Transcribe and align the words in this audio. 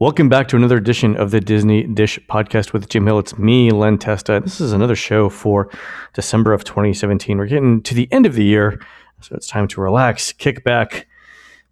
Welcome 0.00 0.28
back 0.28 0.46
to 0.48 0.56
another 0.56 0.76
edition 0.76 1.16
of 1.16 1.32
the 1.32 1.40
Disney 1.40 1.82
Dish 1.82 2.20
podcast 2.28 2.72
with 2.72 2.88
Jim 2.88 3.04
Hill. 3.04 3.18
It's 3.18 3.36
me, 3.36 3.72
Len 3.72 3.98
Testa. 3.98 4.40
This 4.40 4.60
is 4.60 4.72
another 4.72 4.94
show 4.94 5.28
for 5.28 5.68
December 6.14 6.52
of 6.52 6.62
2017. 6.62 7.36
We're 7.36 7.46
getting 7.46 7.82
to 7.82 7.94
the 7.94 8.06
end 8.12 8.24
of 8.24 8.34
the 8.34 8.44
year, 8.44 8.80
so 9.20 9.34
it's 9.34 9.48
time 9.48 9.66
to 9.66 9.80
relax, 9.80 10.30
kick 10.30 10.62
back, 10.62 11.08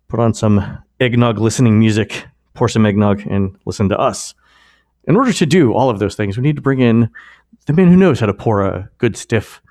put 0.08 0.18
on 0.18 0.34
some 0.34 0.82
eggnog 0.98 1.38
listening 1.38 1.78
music, 1.78 2.26
pour 2.54 2.68
some 2.68 2.84
eggnog, 2.84 3.24
and 3.28 3.56
listen 3.64 3.88
to 3.90 3.96
us. 3.96 4.34
In 5.04 5.16
order 5.16 5.32
to 5.32 5.46
do 5.46 5.72
all 5.72 5.88
of 5.88 6.00
those 6.00 6.16
things, 6.16 6.36
we 6.36 6.42
need 6.42 6.56
to 6.56 6.62
bring 6.62 6.80
in 6.80 7.08
the 7.66 7.74
man 7.74 7.86
who 7.86 7.96
knows 7.96 8.18
how 8.18 8.26
to 8.26 8.34
pour 8.34 8.62
a 8.62 8.90
good 8.98 9.16
stiff. 9.16 9.62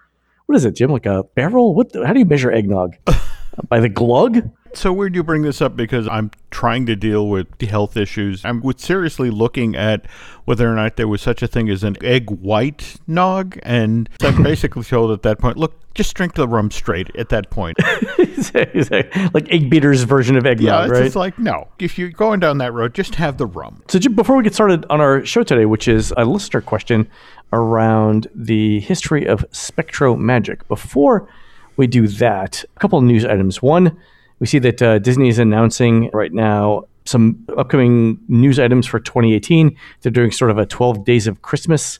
What 0.46 0.56
is 0.56 0.64
it, 0.64 0.78
Jim? 0.78 0.92
Like 0.92 1.06
a 1.06 1.24
barrel? 1.36 1.76
What? 1.76 1.92
How 1.94 2.14
do 2.14 2.20
you 2.20 2.26
measure 2.26 2.54
eggnog? 2.54 2.96
By 3.70 3.80
the 3.80 3.90
glug? 3.90 4.50
So 4.78 4.92
weird 4.92 5.16
you 5.16 5.24
bring 5.24 5.44
this 5.44 5.62
up 5.62 5.78
because 5.78 6.06
I'm 6.08 6.32
trying 6.52 6.86
to 6.88 6.98
deal 6.98 7.30
with 7.30 7.48
the 7.60 7.66
health 7.66 7.96
issues. 7.96 8.44
I'm 8.44 8.62
seriously 8.78 9.30
looking 9.30 9.74
at 9.76 10.06
whether 10.44 10.70
or 10.70 10.76
not 10.76 10.98
there 10.98 11.08
was 11.08 11.22
such 11.22 11.42
a 11.42 11.48
thing 11.48 11.70
as 11.70 11.84
an 11.84 11.96
egg 12.04 12.30
white 12.30 12.98
nog, 13.08 13.58
and 13.64 14.10
so 14.20 14.28
I 14.28 14.32
basically 14.44 14.84
told 14.84 15.12
at 15.12 15.22
that 15.24 15.40
point, 15.40 15.56
look, 15.56 15.74
just 15.94 16.14
drink 16.14 16.34
the 16.34 16.46
rum 16.46 16.72
straight 16.72 17.16
at 17.16 17.30
that 17.30 17.50
point. 17.50 17.78
like 19.34 19.50
egg 19.50 19.70
beater's 19.70 20.04
version 20.04 20.36
of 20.36 20.46
eggnog, 20.46 20.68
yeah, 20.68 20.84
it's 20.84 20.92
right? 20.92 21.04
just 21.06 21.16
like 21.16 21.40
no. 21.40 21.70
If 21.80 21.98
you're 21.98 22.10
going 22.10 22.42
down 22.42 22.58
that 22.58 22.74
road, 22.74 22.94
just 22.94 23.16
have 23.16 23.38
the 23.38 23.48
rum. 23.48 23.82
So, 23.88 24.00
before 24.10 24.36
we 24.36 24.44
get 24.44 24.54
started 24.54 24.86
on 24.90 25.00
our 25.00 25.24
show 25.24 25.44
today, 25.44 25.66
which 25.66 25.88
is 25.88 26.14
a 26.18 26.26
listener 26.26 26.60
question 26.60 27.08
around 27.54 28.28
the 28.36 28.82
history 28.82 29.26
of 29.26 29.50
SpectroMagic, 29.52 30.68
before 30.68 31.30
we 31.78 31.88
do 31.88 32.08
that, 32.08 32.64
a 32.76 32.80
couple 32.80 33.00
of 33.00 33.06
news 33.06 33.26
items. 33.26 33.62
One, 33.62 33.98
we 34.40 34.48
see 34.48 34.60
that 34.60 34.82
uh, 34.82 35.00
Disney 35.00 35.30
is 35.30 35.40
announcing 35.40 36.10
right 36.14 36.34
now 36.34 36.86
some 37.06 37.46
upcoming 37.58 38.20
news 38.28 38.60
items 38.60 38.86
for 38.88 39.00
2018. 39.00 39.78
They're 40.02 40.12
doing 40.12 40.32
sort 40.32 40.52
of 40.52 40.58
a 40.58 40.66
12 40.66 41.06
days 41.06 41.28
of 41.28 41.42
Christmas 41.42 42.00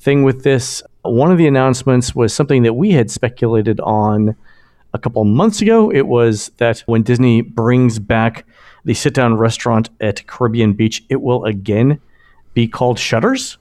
thing 0.00 0.22
with 0.22 0.42
this. 0.42 0.82
One 1.02 1.30
of 1.30 1.38
the 1.38 1.46
announcements 1.46 2.14
was 2.14 2.32
something 2.32 2.62
that 2.62 2.74
we 2.74 2.92
had 2.92 3.10
speculated 3.10 3.80
on 3.80 4.36
a 4.94 4.98
couple 4.98 5.24
months 5.24 5.60
ago. 5.60 5.92
It 5.92 6.06
was 6.06 6.50
that 6.56 6.80
when 6.80 7.02
Disney 7.02 7.42
brings 7.42 7.98
back 7.98 8.46
the 8.84 8.94
sit 8.94 9.14
down 9.14 9.36
restaurant 9.36 9.90
at 10.00 10.26
Caribbean 10.26 10.72
Beach, 10.72 11.04
it 11.08 11.20
will 11.20 11.44
again 11.44 12.00
be 12.54 12.66
called 12.66 12.98
Shutters, 12.98 13.58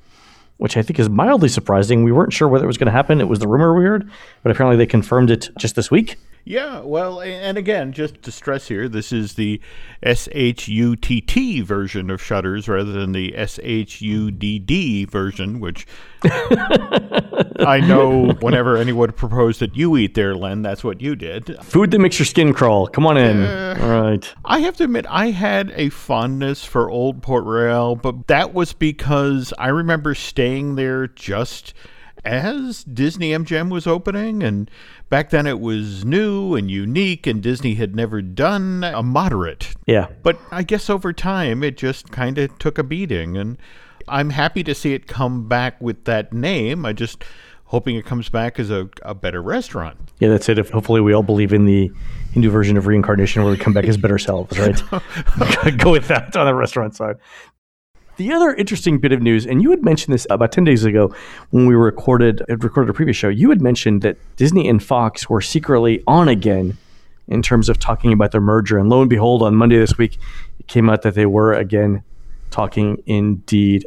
which 0.57 0.77
I 0.77 0.81
think 0.81 0.99
is 0.99 1.09
mildly 1.09 1.49
surprising. 1.49 2.03
We 2.03 2.11
weren't 2.11 2.33
sure 2.33 2.47
whether 2.47 2.65
it 2.65 2.67
was 2.67 2.77
going 2.77 2.87
to 2.87 2.91
happen. 2.91 3.21
It 3.21 3.27
was 3.27 3.39
the 3.39 3.47
rumor 3.47 3.73
we 3.73 3.85
heard, 3.85 4.09
but 4.43 4.51
apparently 4.51 4.77
they 4.77 4.85
confirmed 4.85 5.31
it 5.31 5.49
just 5.57 5.75
this 5.75 5.89
week. 5.89 6.17
Yeah, 6.47 6.79
well, 6.79 7.19
and 7.19 7.57
again, 7.57 7.91
just 7.91 8.21
to 8.21 8.31
stress 8.31 8.69
here, 8.69 8.87
this 8.87 9.11
is 9.11 9.33
the 9.33 9.59
S 10.01 10.29
H 10.31 10.69
U 10.69 10.95
T 10.95 11.19
T 11.19 11.59
version 11.59 12.09
of 12.09 12.21
Shutters 12.23 12.69
rather 12.69 12.93
than 12.93 13.11
the 13.11 13.35
S 13.35 13.59
H 13.61 13.99
U 14.01 14.31
D 14.31 14.57
D 14.57 15.03
version, 15.03 15.59
which 15.59 15.85
I 16.23 17.83
know 17.85 18.31
whenever 18.39 18.77
anyone 18.77 19.11
proposed 19.11 19.59
that 19.59 19.75
you 19.75 19.97
eat 19.97 20.13
there, 20.13 20.35
Len, 20.35 20.61
that's 20.61 20.85
what 20.85 21.01
you 21.01 21.17
did. 21.17 21.61
Food 21.65 21.91
that 21.91 21.99
makes 21.99 22.17
your 22.17 22.25
skin 22.25 22.53
crawl. 22.53 22.87
Come 22.87 23.05
on 23.05 23.17
in. 23.17 23.43
Uh, 23.43 23.77
All 23.81 24.01
right. 24.01 24.33
I 24.45 24.59
have 24.59 24.77
to 24.77 24.85
admit, 24.85 25.05
I 25.09 25.31
had 25.31 25.73
a 25.75 25.89
fondness 25.89 26.63
for 26.63 26.89
Old 26.89 27.21
Port 27.21 27.43
Royal, 27.43 27.97
but 27.97 28.27
that 28.27 28.53
was 28.53 28.71
because 28.71 29.53
I 29.59 29.67
remember 29.67 30.15
staying 30.15 30.75
there 30.75 31.07
just 31.07 31.73
as 32.25 32.83
Disney 32.83 33.31
MGM 33.31 33.69
was 33.69 33.87
opening, 33.87 34.43
and 34.43 34.69
back 35.09 35.29
then 35.29 35.47
it 35.47 35.59
was 35.59 36.05
new 36.05 36.55
and 36.55 36.69
unique, 36.69 37.27
and 37.27 37.41
Disney 37.41 37.75
had 37.75 37.95
never 37.95 38.21
done 38.21 38.83
a 38.83 39.03
moderate. 39.03 39.75
Yeah. 39.85 40.07
But 40.23 40.39
I 40.51 40.63
guess 40.63 40.89
over 40.89 41.13
time 41.13 41.63
it 41.63 41.77
just 41.77 42.11
kind 42.11 42.37
of 42.37 42.57
took 42.59 42.77
a 42.77 42.83
beating, 42.83 43.37
and 43.37 43.57
I'm 44.07 44.31
happy 44.31 44.63
to 44.63 44.75
see 44.75 44.93
it 44.93 45.07
come 45.07 45.47
back 45.47 45.79
with 45.81 46.05
that 46.05 46.33
name. 46.33 46.85
I 46.85 46.93
just 46.93 47.23
hoping 47.65 47.95
it 47.95 48.05
comes 48.05 48.29
back 48.29 48.59
as 48.59 48.69
a, 48.69 48.89
a 49.03 49.13
better 49.13 49.41
restaurant. 49.41 49.97
Yeah, 50.19 50.29
that's 50.29 50.47
it. 50.49 50.57
If 50.57 50.69
hopefully 50.69 51.01
we 51.01 51.13
all 51.13 51.23
believe 51.23 51.51
in 51.51 51.65
the 51.65 51.91
Hindu 52.31 52.49
version 52.49 52.77
of 52.77 52.87
reincarnation 52.87 53.43
where 53.43 53.51
we 53.51 53.57
come 53.57 53.73
back 53.73 53.85
as 53.85 53.97
better 53.97 54.17
selves, 54.17 54.57
right? 54.57 54.81
Go 55.77 55.91
with 55.91 56.07
that 56.07 56.35
on 56.35 56.45
the 56.45 56.55
restaurant 56.55 56.95
side. 56.95 57.17
The 58.17 58.33
other 58.33 58.55
interesting 58.55 58.97
bit 58.97 59.11
of 59.11 59.21
news, 59.21 59.45
and 59.45 59.61
you 59.61 59.69
had 59.69 59.83
mentioned 59.83 60.11
this 60.11 60.25
about 60.31 60.51
10 60.51 60.63
days 60.63 60.83
ago 60.83 61.13
when 61.51 61.67
we 61.67 61.75
recorded 61.75 62.43
recorded 62.49 62.89
a 62.89 62.93
previous 62.93 63.15
show, 63.15 63.29
you 63.29 63.49
had 63.49 63.61
mentioned 63.61 64.01
that 64.01 64.17
Disney 64.37 64.67
and 64.67 64.81
Fox 64.81 65.29
were 65.29 65.39
secretly 65.39 66.03
on 66.07 66.27
again 66.27 66.77
in 67.27 67.43
terms 67.43 67.69
of 67.69 67.77
talking 67.77 68.11
about 68.11 68.31
their 68.31 68.41
merger. 68.41 68.79
And 68.79 68.89
lo 68.89 69.01
and 69.01 69.09
behold, 69.09 69.43
on 69.43 69.55
Monday 69.55 69.77
this 69.77 69.99
week, 69.99 70.17
it 70.59 70.65
came 70.65 70.89
out 70.89 71.03
that 71.03 71.13
they 71.13 71.27
were 71.27 71.53
again 71.53 72.03
talking 72.49 73.03
indeed. 73.05 73.85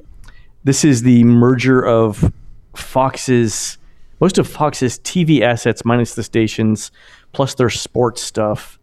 This 0.62 0.84
is 0.84 1.02
the 1.02 1.24
merger 1.24 1.84
of 1.84 2.32
Fox's 2.76 3.78
most 4.20 4.38
of 4.38 4.46
Fox's 4.46 5.00
TV 5.00 5.40
assets 5.40 5.84
minus 5.84 6.14
the 6.14 6.22
stations 6.22 6.92
plus 7.32 7.54
their 7.54 7.70
sports 7.70 8.22
stuff 8.22 8.78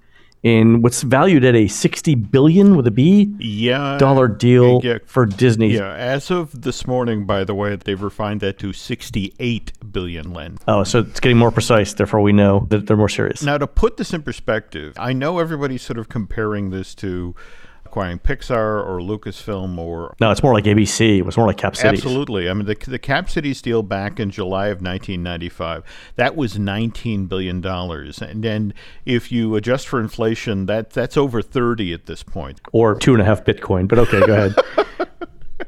in 0.48 0.82
what's 0.82 1.02
valued 1.04 1.44
at 1.44 1.56
a 1.56 1.68
60 1.68 2.16
billion 2.16 2.76
with 2.76 2.88
a 2.88 2.92
B 2.92 3.34
Yeah. 3.40 3.98
dollar 3.98 4.28
deal 4.28 4.80
yeah. 4.84 4.98
for 5.06 5.26
Disney. 5.26 5.74
Yeah, 5.74 5.94
as 5.94 6.32
of 6.32 6.62
this 6.62 6.88
morning, 6.88 7.26
by 7.26 7.44
the 7.44 7.54
way, 7.54 7.76
they've 7.76 8.02
refined 8.02 8.42
that 8.42 8.58
to 8.60 8.74
68 8.74 9.74
billion 9.92 10.34
len. 10.34 10.58
Oh, 10.68 10.84
so 10.84 11.00
it's 11.00 11.20
getting 11.20 11.38
more 11.38 11.52
precise. 11.52 11.94
Therefore, 11.94 12.22
we 12.22 12.34
know 12.34 12.66
that 12.70 12.88
they're 12.88 12.98
more 12.98 13.10
serious. 13.10 13.44
Now, 13.44 13.58
to 13.58 13.68
put 13.68 13.98
this 13.98 14.14
in 14.14 14.24
perspective, 14.24 14.94
I 14.98 15.14
know 15.14 15.40
everybody's 15.40 15.82
sort 15.82 15.98
of 16.00 16.10
comparing 16.10 16.70
this 16.70 16.96
to 16.96 17.36
acquiring 17.88 18.20
Pixar 18.20 18.86
or 18.86 19.00
Lucasfilm 19.00 19.78
or 19.78 20.16
No, 20.20 20.32
it's 20.32 20.44
more 20.44 20.54
like 20.54 20.66
ABC. 20.66 21.18
It 21.18 21.22
was 21.24 21.38
more 21.38 21.48
like 21.48 21.58
Cap 21.58 21.76
Cities. 21.76 22.04
Absolutely. 22.04 22.50
I 22.50 22.54
mean, 22.54 22.66
the, 22.66 22.76
the 22.76 23.00
Cap 23.00 23.30
Cities 23.30 23.62
deal 23.62 23.84
back 23.84 24.20
in 24.20 24.30
July 24.30 24.68
of 24.68 24.82
1995, 24.82 25.84
that 26.16 26.36
was 26.36 26.58
$19 26.58 27.28
billion. 27.28 27.66
And 27.66 28.44
then 28.44 28.74
if 29.06 29.32
you 29.32 29.56
adjust 29.56 29.88
for 29.88 30.00
inflation, 30.00 30.66
that 30.68 30.92
that's 30.92 31.18
over 31.18 31.42
30 31.42 31.94
at 31.94 32.06
this 32.06 32.24
point. 32.24 32.62
Or 32.72 32.96
two 32.96 33.14
and 33.14 33.22
a 33.22 33.26
half 33.26 33.44
Bitcoin. 33.44 33.88
But 33.88 34.00
okay, 34.00 34.26
go 34.26 34.34
ahead. 34.34 34.56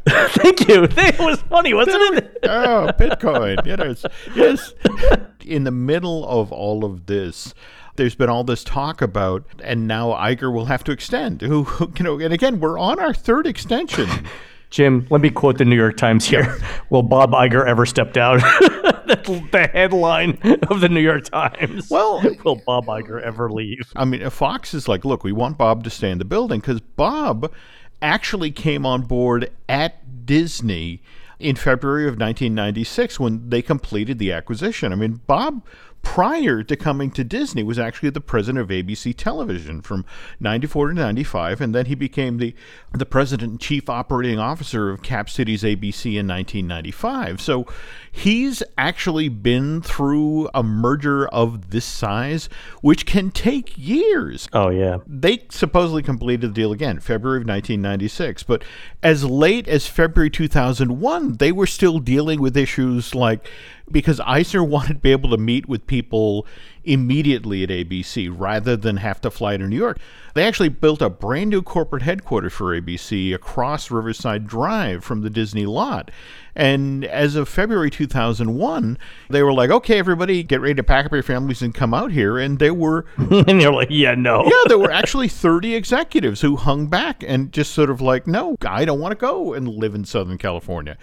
Thank 0.08 0.68
you. 0.68 0.88
It 0.97 1.19
was 1.19 1.41
funny, 1.44 1.74
wasn't 1.74 2.18
it? 2.18 2.38
oh, 2.44 2.90
Bitcoin. 2.97 3.66
Yes. 3.66 4.06
Yes. 4.35 4.74
In 5.46 5.63
the 5.63 5.72
middle 5.72 6.28
of 6.28 6.52
all 6.52 6.85
of 6.85 7.08
this, 7.08 7.53
there's 8.00 8.16
been 8.16 8.30
all 8.30 8.46
this 8.46 8.64
talk 8.64 9.02
about, 9.02 9.44
and 9.62 9.86
now 9.86 10.12
Iger 10.14 10.54
will 10.54 10.66
have 10.66 10.86
to 10.86 10.92
extend. 10.94 11.42
Who, 11.42 11.66
who 11.66 11.92
you 11.98 12.04
know, 12.04 12.18
and 12.18 12.34
again, 12.34 12.62
we're 12.62 12.80
on 12.80 12.98
our 12.98 13.14
third 13.14 13.46
extension. 13.46 14.10
Jim, 14.70 15.06
let 15.10 15.20
me 15.20 15.30
quote 15.30 15.58
the 15.58 15.66
New 15.66 15.76
York 15.76 15.98
Times 15.98 16.26
here. 16.26 16.58
Will 16.92 17.02
Bob 17.02 17.32
Iger 17.32 17.68
ever 17.68 17.88
step 17.88 18.14
down? 18.14 18.38
That's 19.08 19.28
the 19.28 19.70
headline 19.74 20.38
of 20.70 20.80
the 20.80 20.88
New 20.88 21.00
York 21.00 21.26
Times. 21.26 21.90
Well- 21.90 22.22
will 22.44 22.62
Bob 22.68 22.86
Iger 22.86 23.20
ever 23.22 23.52
leave? 23.52 23.92
I 23.96 24.06
mean, 24.06 24.30
Fox 24.30 24.76
is 24.76 24.88
like, 24.88 25.04
look, 25.04 25.24
we 25.24 25.32
want 25.32 25.58
Bob 25.58 25.84
to 25.86 25.90
stay 25.90 26.12
in 26.12 26.20
the 26.20 26.26
building 26.26 26.59
because 26.59 26.82
Bob 26.82 27.52
actually 28.00 28.52
came 28.52 28.86
on 28.86 29.02
board 29.02 29.52
at 29.68 30.26
Disney 30.28 31.02
in 31.40 31.56
February 31.56 32.04
of 32.04 32.14
1996 32.14 33.20
when 33.20 33.50
they 33.50 33.62
completed 33.62 34.20
the 34.20 34.32
acquisition. 34.32 34.94
I 34.94 34.96
mean, 34.96 35.22
Bob 35.26 35.66
prior 36.02 36.64
to 36.64 36.76
coming 36.76 37.12
to 37.12 37.24
Disney 37.24 37.62
was 37.62 37.78
actually 37.78 38.10
the 38.10 38.22
president 38.22 38.62
of 38.64 38.70
ABC 38.70 39.14
Television 39.16 39.82
from 39.82 40.06
94 40.40 40.90
to 40.90 40.94
95 40.94 41.62
and 41.62 41.76
then 41.76 41.86
he 41.88 41.96
became 41.96 42.38
the 42.38 42.56
the 42.94 43.06
president 43.06 43.52
and 43.52 43.60
chief 43.62 43.90
operating 43.90 44.40
officer 44.40 44.90
of 44.90 45.02
Cap 45.04 45.30
Cities 45.30 45.62
ABC 45.64 46.06
in 46.18 46.28
1995. 46.28 47.42
So 47.42 47.68
he's 48.12 48.64
actually 48.78 49.30
been 49.30 49.82
through 49.82 50.50
a 50.54 50.64
merger 50.64 51.28
of 51.28 51.70
this 51.70 51.86
size 51.86 52.50
which 52.82 53.06
can 53.06 53.30
take 53.30 53.78
years 53.78 54.48
Oh, 54.54 54.70
yeah. 54.70 54.98
they 55.06 55.46
supposedly 55.50 56.02
completed 56.02 56.50
the 56.50 56.54
deal 56.54 56.72
again 56.72 57.00
February 57.00 57.38
of 57.42 57.48
1996 57.48 58.44
but 58.44 58.64
as 59.04 59.24
late 59.26 59.68
as 59.68 59.85
February 59.85 60.29
2001 60.29 61.34
they 61.38 61.52
were 61.52 61.68
still 61.68 62.00
dealing 62.00 62.41
with 62.41 62.58
issues 62.58 63.14
like 63.14 63.47
because 63.91 64.20
Eisner 64.22 64.64
wanted 64.66 64.94
to 64.94 65.00
be 65.00 65.12
able 65.12 65.30
to 65.30 65.38
meet 65.38 65.68
with 65.68 65.88
people 65.88 66.46
immediately 66.84 67.64
at 67.64 67.70
ABC 67.70 68.34
rather 68.36 68.76
than 68.76 68.97
have 68.97 69.22
to 69.22 69.30
fly 69.30 69.58
to 69.58 69.68
New 69.68 69.78
York. 69.78 70.00
They 70.34 70.47
actually 70.47 70.70
built 70.70 71.02
a 71.02 71.09
brand 71.09 71.50
new 71.50 71.62
corporate 71.62 72.03
headquarters 72.03 72.53
for 72.53 72.80
ABC 72.80 73.34
across 73.34 73.91
Riverside 73.91 74.47
Drive 74.47 75.03
from 75.03 75.22
the 75.22 75.30
Disney 75.30 75.66
lot. 75.66 76.12
And 76.56 77.06
as 77.06 77.36
of 77.36 77.47
February 77.47 77.90
2001, 77.90 78.97
they 79.30 79.44
were 79.44 79.53
like, 79.53 79.70
okay, 79.70 79.97
everybody, 79.97 80.44
get 80.44 80.62
ready 80.62 80.76
to 80.76 80.84
pack 80.84 81.06
up 81.06 81.14
your 81.14 81.24
families 81.24 81.62
and 81.62 81.74
come 81.74 81.94
out 81.94 82.12
here. 82.12 82.38
And 82.38 82.59
they 82.59 82.72
were 82.72 83.06
and 83.18 83.62
they're 83.62 83.72
like, 83.72 83.90
yeah, 83.92 84.16
no. 84.16 84.44
yeah, 84.46 84.64
there 84.68 84.78
were 84.78 84.92
actually 84.92 85.28
30 85.28 85.76
executives 85.76 86.42
who 86.42 86.56
hung 86.56 86.88
back 86.88 87.24
and 87.26 87.52
just 87.52 87.74
sort 87.74 87.90
of 87.90 88.02
like, 88.02 88.28
no, 88.28 88.56
I 88.66 88.85
don't 88.85 89.00
want 89.00 89.12
to 89.12 89.18
go 89.18 89.53
and 89.53 89.68
live 89.68 89.96
in 89.96 90.06
Southern 90.06 90.38
California. 90.38 90.97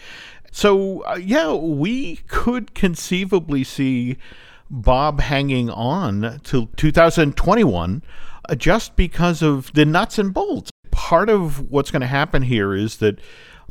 So, 0.53 1.03
uh, 1.05 1.17
yeah, 1.17 1.53
we 1.53 2.17
could 2.29 2.75
conceivably 2.75 3.65
see 3.65 4.17
Bob 4.71 5.21
hanging 5.21 5.71
on 5.71 6.41
till 6.43 6.67
2021 6.77 8.03
uh, 8.49 8.55
just 8.55 8.97
because 8.97 9.43
of 9.43 9.73
the 9.75 9.85
nuts 9.85 10.19
and 10.19 10.33
bolts. 10.33 10.71
part 10.91 11.29
of 11.29 11.71
what's 11.71 11.91
going 11.91 12.01
to 12.01 12.07
happen 12.07 12.43
here 12.43 12.75
is 12.75 12.97
that 12.99 13.21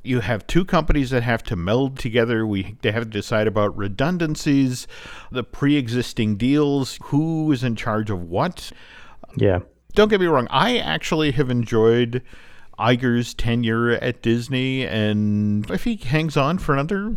you 0.03 0.19
have 0.19 0.45
two 0.45 0.63
companies 0.63 1.09
that 1.09 1.23
have 1.23 1.41
to 1.43 1.55
meld 1.55 1.97
together. 1.97 2.45
We 2.45 2.77
they 2.81 2.91
have 2.91 3.03
to 3.03 3.09
decide 3.09 3.47
about 3.47 3.75
redundancies, 3.75 4.87
the 5.31 5.43
pre-existing 5.43 6.37
deals, 6.37 6.99
who 7.05 7.51
is 7.51 7.63
in 7.63 7.75
charge 7.75 8.09
of 8.09 8.21
what. 8.21 8.71
Yeah. 9.35 9.59
Don't 9.93 10.09
get 10.09 10.19
me 10.19 10.27
wrong. 10.27 10.47
I 10.51 10.77
actually 10.77 11.31
have 11.31 11.49
enjoyed 11.49 12.21
Iger's 12.79 13.33
tenure 13.33 13.91
at 13.91 14.21
Disney, 14.21 14.85
and 14.85 15.69
if 15.71 15.83
he 15.83 15.95
hangs 15.95 16.35
on 16.37 16.57
for 16.57 16.73
another 16.73 17.15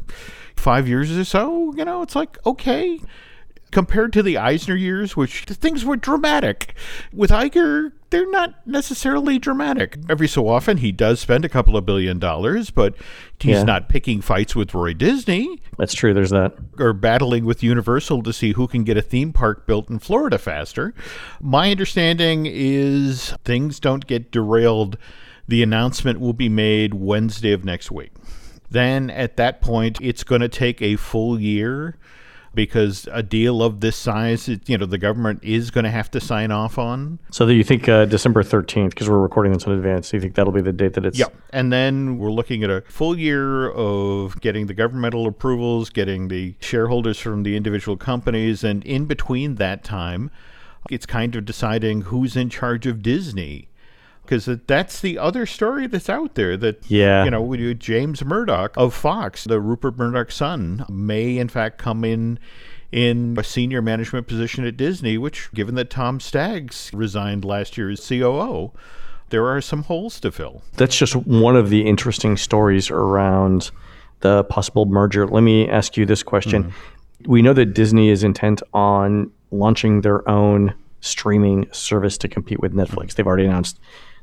five 0.56 0.88
years 0.88 1.16
or 1.16 1.24
so, 1.24 1.72
you 1.76 1.84
know, 1.84 2.02
it's 2.02 2.16
like 2.16 2.38
okay. 2.46 3.00
Compared 3.70 4.14
to 4.14 4.22
the 4.22 4.38
Eisner 4.38 4.74
years, 4.76 5.14
which 5.14 5.44
things 5.44 5.84
were 5.84 5.96
dramatic, 5.96 6.74
with 7.12 7.28
Iger, 7.30 7.92
they're 8.08 8.30
not 8.30 8.66
necessarily 8.66 9.38
dramatic. 9.38 9.98
Every 10.08 10.26
so 10.26 10.48
often, 10.48 10.78
he 10.78 10.90
does 10.90 11.20
spend 11.20 11.44
a 11.44 11.50
couple 11.50 11.76
of 11.76 11.84
billion 11.84 12.18
dollars, 12.18 12.70
but 12.70 12.94
he's 13.38 13.56
Yeah. 13.56 13.62
not 13.64 13.90
picking 13.90 14.22
fights 14.22 14.56
with 14.56 14.72
Roy 14.72 14.94
Disney 14.94 15.60
That's 15.76 15.92
true. 15.92 16.14
There's 16.14 16.30
that. 16.30 16.54
or 16.78 16.94
battling 16.94 17.44
with 17.44 17.62
Universal 17.62 18.22
to 18.22 18.32
see 18.32 18.52
who 18.52 18.66
can 18.68 18.84
get 18.84 18.96
a 18.96 19.02
theme 19.02 19.34
park 19.34 19.66
built 19.66 19.90
in 19.90 19.98
Florida 19.98 20.38
faster. 20.38 20.94
My 21.38 21.70
understanding 21.70 22.46
is 22.48 23.34
things 23.44 23.78
don't 23.78 24.06
get 24.06 24.30
derailed. 24.32 24.96
The 25.48 25.62
announcement 25.62 26.20
will 26.20 26.34
be 26.34 26.48
made 26.48 26.94
Wednesday 26.94 27.52
of 27.52 27.64
next 27.64 27.90
week. 27.90 28.12
Then 28.70 29.10
at 29.10 29.36
that 29.38 29.60
point, 29.60 29.98
it's 30.00 30.22
going 30.22 30.42
to 30.42 30.48
take 30.48 30.82
a 30.82 30.96
full 30.96 31.40
year 31.40 31.96
because 32.54 33.08
a 33.12 33.22
deal 33.22 33.62
of 33.62 33.80
this 33.80 33.96
size, 33.96 34.48
it, 34.48 34.68
you 34.68 34.76
know, 34.76 34.84
the 34.86 34.98
government 34.98 35.40
is 35.42 35.70
going 35.70 35.84
to 35.84 35.90
have 35.90 36.10
to 36.10 36.20
sign 36.20 36.50
off 36.50 36.76
on. 36.78 37.18
So 37.30 37.46
that 37.46 37.54
you 37.54 37.64
think 37.64 37.88
uh, 37.88 38.04
December 38.04 38.42
13th, 38.42 38.90
because 38.90 39.08
we're 39.08 39.18
recording 39.18 39.52
this 39.52 39.64
in 39.64 39.72
advance, 39.72 40.10
do 40.10 40.16
you 40.16 40.20
think 40.20 40.34
that'll 40.34 40.52
be 40.52 40.60
the 40.60 40.72
date 40.72 40.94
that 40.94 41.06
it's. 41.06 41.18
Yeah. 41.18 41.26
And 41.50 41.72
then 41.72 42.18
we're 42.18 42.32
looking 42.32 42.64
at 42.64 42.70
a 42.70 42.82
full 42.88 43.18
year 43.18 43.70
of 43.70 44.40
getting 44.40 44.66
the 44.66 44.74
governmental 44.74 45.26
approvals, 45.26 45.88
getting 45.90 46.28
the 46.28 46.54
shareholders 46.60 47.18
from 47.18 47.42
the 47.42 47.56
individual 47.56 47.96
companies. 47.96 48.64
And 48.64 48.84
in 48.84 49.04
between 49.06 49.56
that 49.56 49.84
time, 49.84 50.30
it's 50.90 51.06
kind 51.06 51.36
of 51.36 51.44
deciding 51.44 52.02
who's 52.02 52.36
in 52.36 52.50
charge 52.50 52.86
of 52.86 53.02
Disney. 53.02 53.68
Because 54.28 54.44
that's 54.66 55.00
the 55.00 55.16
other 55.16 55.46
story 55.46 55.86
that's 55.86 56.10
out 56.10 56.34
there 56.34 56.54
that, 56.58 56.82
Yeah. 56.86 57.24
you 57.24 57.30
know, 57.30 57.40
we 57.40 57.56
do 57.56 57.72
James 57.72 58.22
Murdoch 58.22 58.74
of 58.76 58.92
Fox, 58.92 59.44
the 59.44 59.58
Rupert 59.58 59.96
Murdoch 59.96 60.30
son, 60.30 60.84
may 60.86 61.38
in 61.38 61.48
fact 61.48 61.78
come 61.78 62.04
in 62.04 62.38
in 62.92 63.34
a 63.38 63.42
senior 63.42 63.80
management 63.80 64.26
position 64.26 64.66
at 64.66 64.76
Disney, 64.76 65.16
which, 65.16 65.48
given 65.54 65.76
that 65.76 65.88
Tom 65.88 66.20
Staggs 66.20 66.90
resigned 66.92 67.42
last 67.42 67.78
year 67.78 67.88
as 67.88 68.06
COO, 68.06 68.72
there 69.30 69.46
are 69.46 69.62
some 69.62 69.84
holes 69.84 70.20
to 70.20 70.30
fill. 70.30 70.62
That's 70.76 70.96
just 70.96 71.16
one 71.16 71.56
of 71.56 71.70
the 71.70 71.86
interesting 71.86 72.36
stories 72.36 72.90
around 72.90 73.70
the 74.20 74.44
possible 74.44 74.84
merger. 74.84 75.26
Let 75.26 75.42
me 75.42 75.70
ask 75.70 75.96
you 75.96 76.04
this 76.04 76.22
question. 76.22 76.64
Mm-hmm. 76.64 77.32
We 77.32 77.40
know 77.40 77.54
that 77.54 77.72
Disney 77.72 78.10
is 78.10 78.22
intent 78.22 78.62
on 78.74 79.30
launching 79.50 80.02
their 80.02 80.28
own 80.28 80.74
streaming 81.00 81.66
service 81.72 82.18
to 82.18 82.28
compete 82.28 82.60
with 82.60 82.74
Netflix. 82.74 82.88
Mm-hmm. 82.88 83.16
They've 83.16 83.26
already 83.26 83.46
announced 83.46 83.78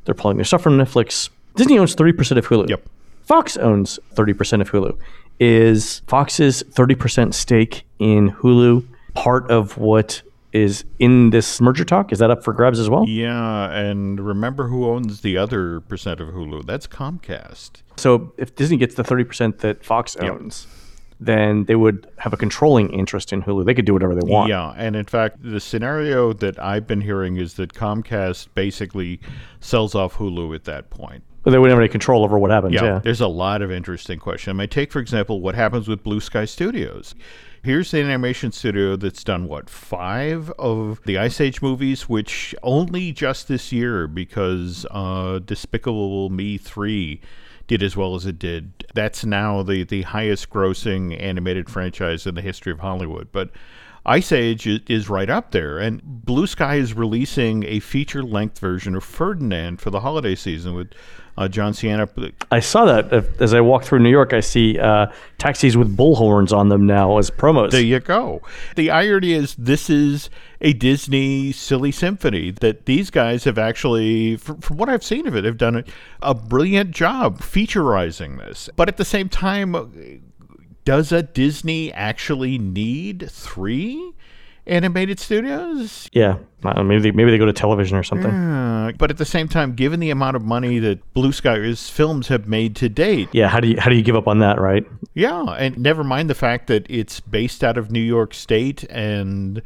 they're 0.05 0.15
pulling 0.15 0.37
their 0.37 0.45
stuff 0.45 0.61
from 0.61 0.77
Netflix. 0.77 1.29
Disney 1.55 1.77
owns 1.77 1.95
30% 1.95 2.37
of 2.37 2.47
Hulu. 2.47 2.69
Yep. 2.69 2.83
Fox 3.23 3.57
owns 3.57 3.99
30% 4.13 4.61
of 4.61 4.71
Hulu. 4.71 4.97
Is 5.39 6.01
Fox's 6.07 6.63
30% 6.63 7.33
stake 7.33 7.85
in 7.99 8.31
Hulu 8.31 8.85
part 9.15 9.49
of 9.49 9.77
what 9.77 10.21
is 10.53 10.85
in 10.99 11.31
this 11.31 11.59
merger 11.59 11.83
talk? 11.83 12.13
Is 12.13 12.19
that 12.19 12.31
up 12.31 12.43
for 12.43 12.53
grabs 12.53 12.79
as 12.79 12.89
well? 12.89 13.05
Yeah, 13.07 13.69
and 13.71 14.19
remember 14.19 14.67
who 14.67 14.85
owns 14.87 15.21
the 15.21 15.37
other 15.37 15.81
percent 15.81 16.21
of 16.21 16.29
Hulu? 16.29 16.65
That's 16.65 16.87
Comcast. 16.87 17.81
So 17.97 18.31
if 18.37 18.55
Disney 18.55 18.77
gets 18.77 18.95
the 18.95 19.03
30% 19.03 19.57
that 19.59 19.83
Fox 19.83 20.15
owns, 20.15 20.67
then 21.19 21.63
they 21.65 21.75
would 21.75 22.07
have 22.17 22.33
a 22.33 22.37
controlling 22.37 22.91
interest 22.91 23.31
in 23.31 23.43
Hulu. 23.43 23.65
They 23.65 23.73
could 23.73 23.85
do 23.85 23.93
whatever 23.93 24.15
they 24.15 24.27
want. 24.29 24.49
Yeah, 24.49 24.73
and 24.75 24.95
in 24.95 25.05
fact, 25.05 25.37
the 25.41 25.59
scenario 25.59 26.33
that 26.33 26.59
I've 26.61 26.85
been 26.87 27.01
hearing 27.01 27.37
is 27.37 27.53
that 27.55 27.73
Comcast 27.73 28.47
basically 28.53 29.19
sells 29.59 29.95
off 29.95 30.15
Hulu 30.15 30.53
at 30.55 30.65
that 30.65 30.89
point. 30.89 31.23
But 31.43 31.51
they 31.51 31.59
wouldn't 31.59 31.75
have 31.75 31.79
any 31.79 31.89
control 31.89 32.23
over 32.23 32.39
what 32.39 32.49
happens. 32.51 32.73
Yeah, 32.73 32.83
Yeah. 32.83 32.99
there's 33.03 33.21
a 33.21 33.27
lot 33.27 33.61
of 33.61 33.71
interesting 33.71 34.17
questions. 34.19 34.55
I 34.55 34.57
mean, 34.57 34.67
take 34.67 34.91
for 34.91 34.99
example 34.99 35.41
what 35.41 35.53
happens 35.55 35.87
with 35.87 36.03
Blue 36.03 36.19
Sky 36.19 36.45
Studios. 36.45 37.13
Here's 37.63 37.89
the 37.91 37.99
animation 37.99 38.51
studio 38.51 38.95
that's 38.95 39.23
done 39.23 39.47
what 39.47 39.69
five 39.69 40.51
of 40.59 41.01
the 41.05 41.17
Ice 41.17 41.39
Age 41.41 41.61
movies, 41.63 42.07
which 42.09 42.53
only 42.61 43.11
just 43.11 43.47
this 43.47 43.71
year 43.71 44.07
because 44.07 44.85
uh, 44.91 45.39
Despicable 45.39 46.29
Me 46.29 46.57
three 46.57 47.21
did 47.67 47.83
as 47.83 47.97
well 47.97 48.15
as 48.15 48.25
it 48.25 48.39
did. 48.39 48.85
That's 48.93 49.25
now 49.25 49.63
the 49.63 49.83
the 49.83 50.03
highest 50.03 50.49
grossing 50.49 51.19
animated 51.21 51.69
franchise 51.69 52.25
in 52.27 52.35
the 52.35 52.41
history 52.41 52.71
of 52.71 52.79
Hollywood, 52.79 53.29
but. 53.31 53.51
Ice 54.07 54.31
Age 54.31 54.67
is 54.67 55.09
right 55.09 55.31
up 55.31 55.49
there, 55.49 55.79
and 55.79 55.99
Blue 56.03 56.45
Sky 56.45 56.75
is 56.75 56.93
releasing 56.93 57.63
a 57.63 57.79
feature-length 57.79 58.59
version 58.59 58.93
of 58.93 59.03
Ferdinand 59.03 59.81
for 59.81 59.89
the 59.89 60.01
holiday 60.01 60.35
season 60.35 60.75
with 60.75 60.89
uh, 61.37 61.47
John 61.47 61.73
Cena. 61.73 62.07
I 62.51 62.59
saw 62.59 62.85
that 62.85 63.13
uh, 63.13 63.23
as 63.39 63.53
I 63.53 63.61
walk 63.61 63.83
through 63.83 63.99
New 63.99 64.09
York. 64.09 64.33
I 64.33 64.39
see 64.39 64.79
uh, 64.79 65.07
taxis 65.37 65.75
with 65.75 65.95
bullhorns 65.95 66.55
on 66.55 66.69
them 66.69 66.85
now 66.85 67.17
as 67.17 67.29
promos. 67.29 67.71
There 67.71 67.81
you 67.81 67.99
go. 67.99 68.41
The 68.75 68.91
irony 68.91 69.33
is, 69.33 69.55
this 69.55 69.89
is 69.89 70.29
a 70.61 70.73
Disney 70.73 71.51
silly 71.51 71.91
symphony 71.91 72.51
that 72.51 72.85
these 72.85 73.09
guys 73.09 73.43
have 73.43 73.57
actually, 73.57 74.37
from, 74.37 74.61
from 74.61 74.77
what 74.77 74.89
I've 74.89 75.03
seen 75.03 75.27
of 75.27 75.35
it, 75.35 75.43
have 75.43 75.57
done 75.57 75.77
a, 75.77 75.83
a 76.21 76.33
brilliant 76.33 76.91
job 76.91 77.39
featurizing 77.39 78.37
this. 78.37 78.69
But 78.75 78.87
at 78.87 78.97
the 78.97 79.05
same 79.05 79.29
time, 79.29 79.75
uh, 79.75 79.85
does 80.85 81.11
a 81.11 81.23
Disney 81.23 81.91
actually 81.91 82.57
need 82.57 83.29
three 83.29 84.13
animated 84.67 85.19
studios? 85.19 86.09
yeah. 86.13 86.37
Maybe 86.63 86.97
they, 86.99 87.11
maybe 87.11 87.29
they 87.29 87.37
go 87.37 87.45
to 87.45 87.53
television 87.53 87.95
or 87.95 88.01
something. 88.01 88.31
Uh, 88.31 88.91
but 88.97 89.11
at 89.11 89.17
the 89.17 89.25
same 89.25 89.47
time, 89.47 89.75
given 89.75 89.99
the 89.99 90.09
amount 90.09 90.35
of 90.35 90.41
money 90.43 90.79
that 90.79 91.13
Blue 91.13 91.31
Sky's 91.31 91.91
films 91.91 92.27
have 92.29 92.47
made 92.47 92.75
to 92.77 92.89
date, 92.89 93.29
Yeah. 93.33 93.49
How 93.49 93.59
do 93.59 93.67
you 93.67 93.75
how 93.79 93.91
do 93.91 93.95
you 93.95 94.01
give 94.01 94.15
up 94.15 94.27
on 94.27 94.39
that, 94.39 94.59
right? 94.59 94.83
Yeah, 95.13 95.43
and 95.43 95.77
never 95.77 96.03
mind 96.03 96.27
the 96.27 96.33
fact 96.35 96.65
that 96.67 96.87
it's 96.89 97.19
based 97.19 97.63
out 97.63 97.77
of 97.77 97.91
New 97.91 97.99
York 98.01 98.33
State 98.33 98.83
and 98.89 99.61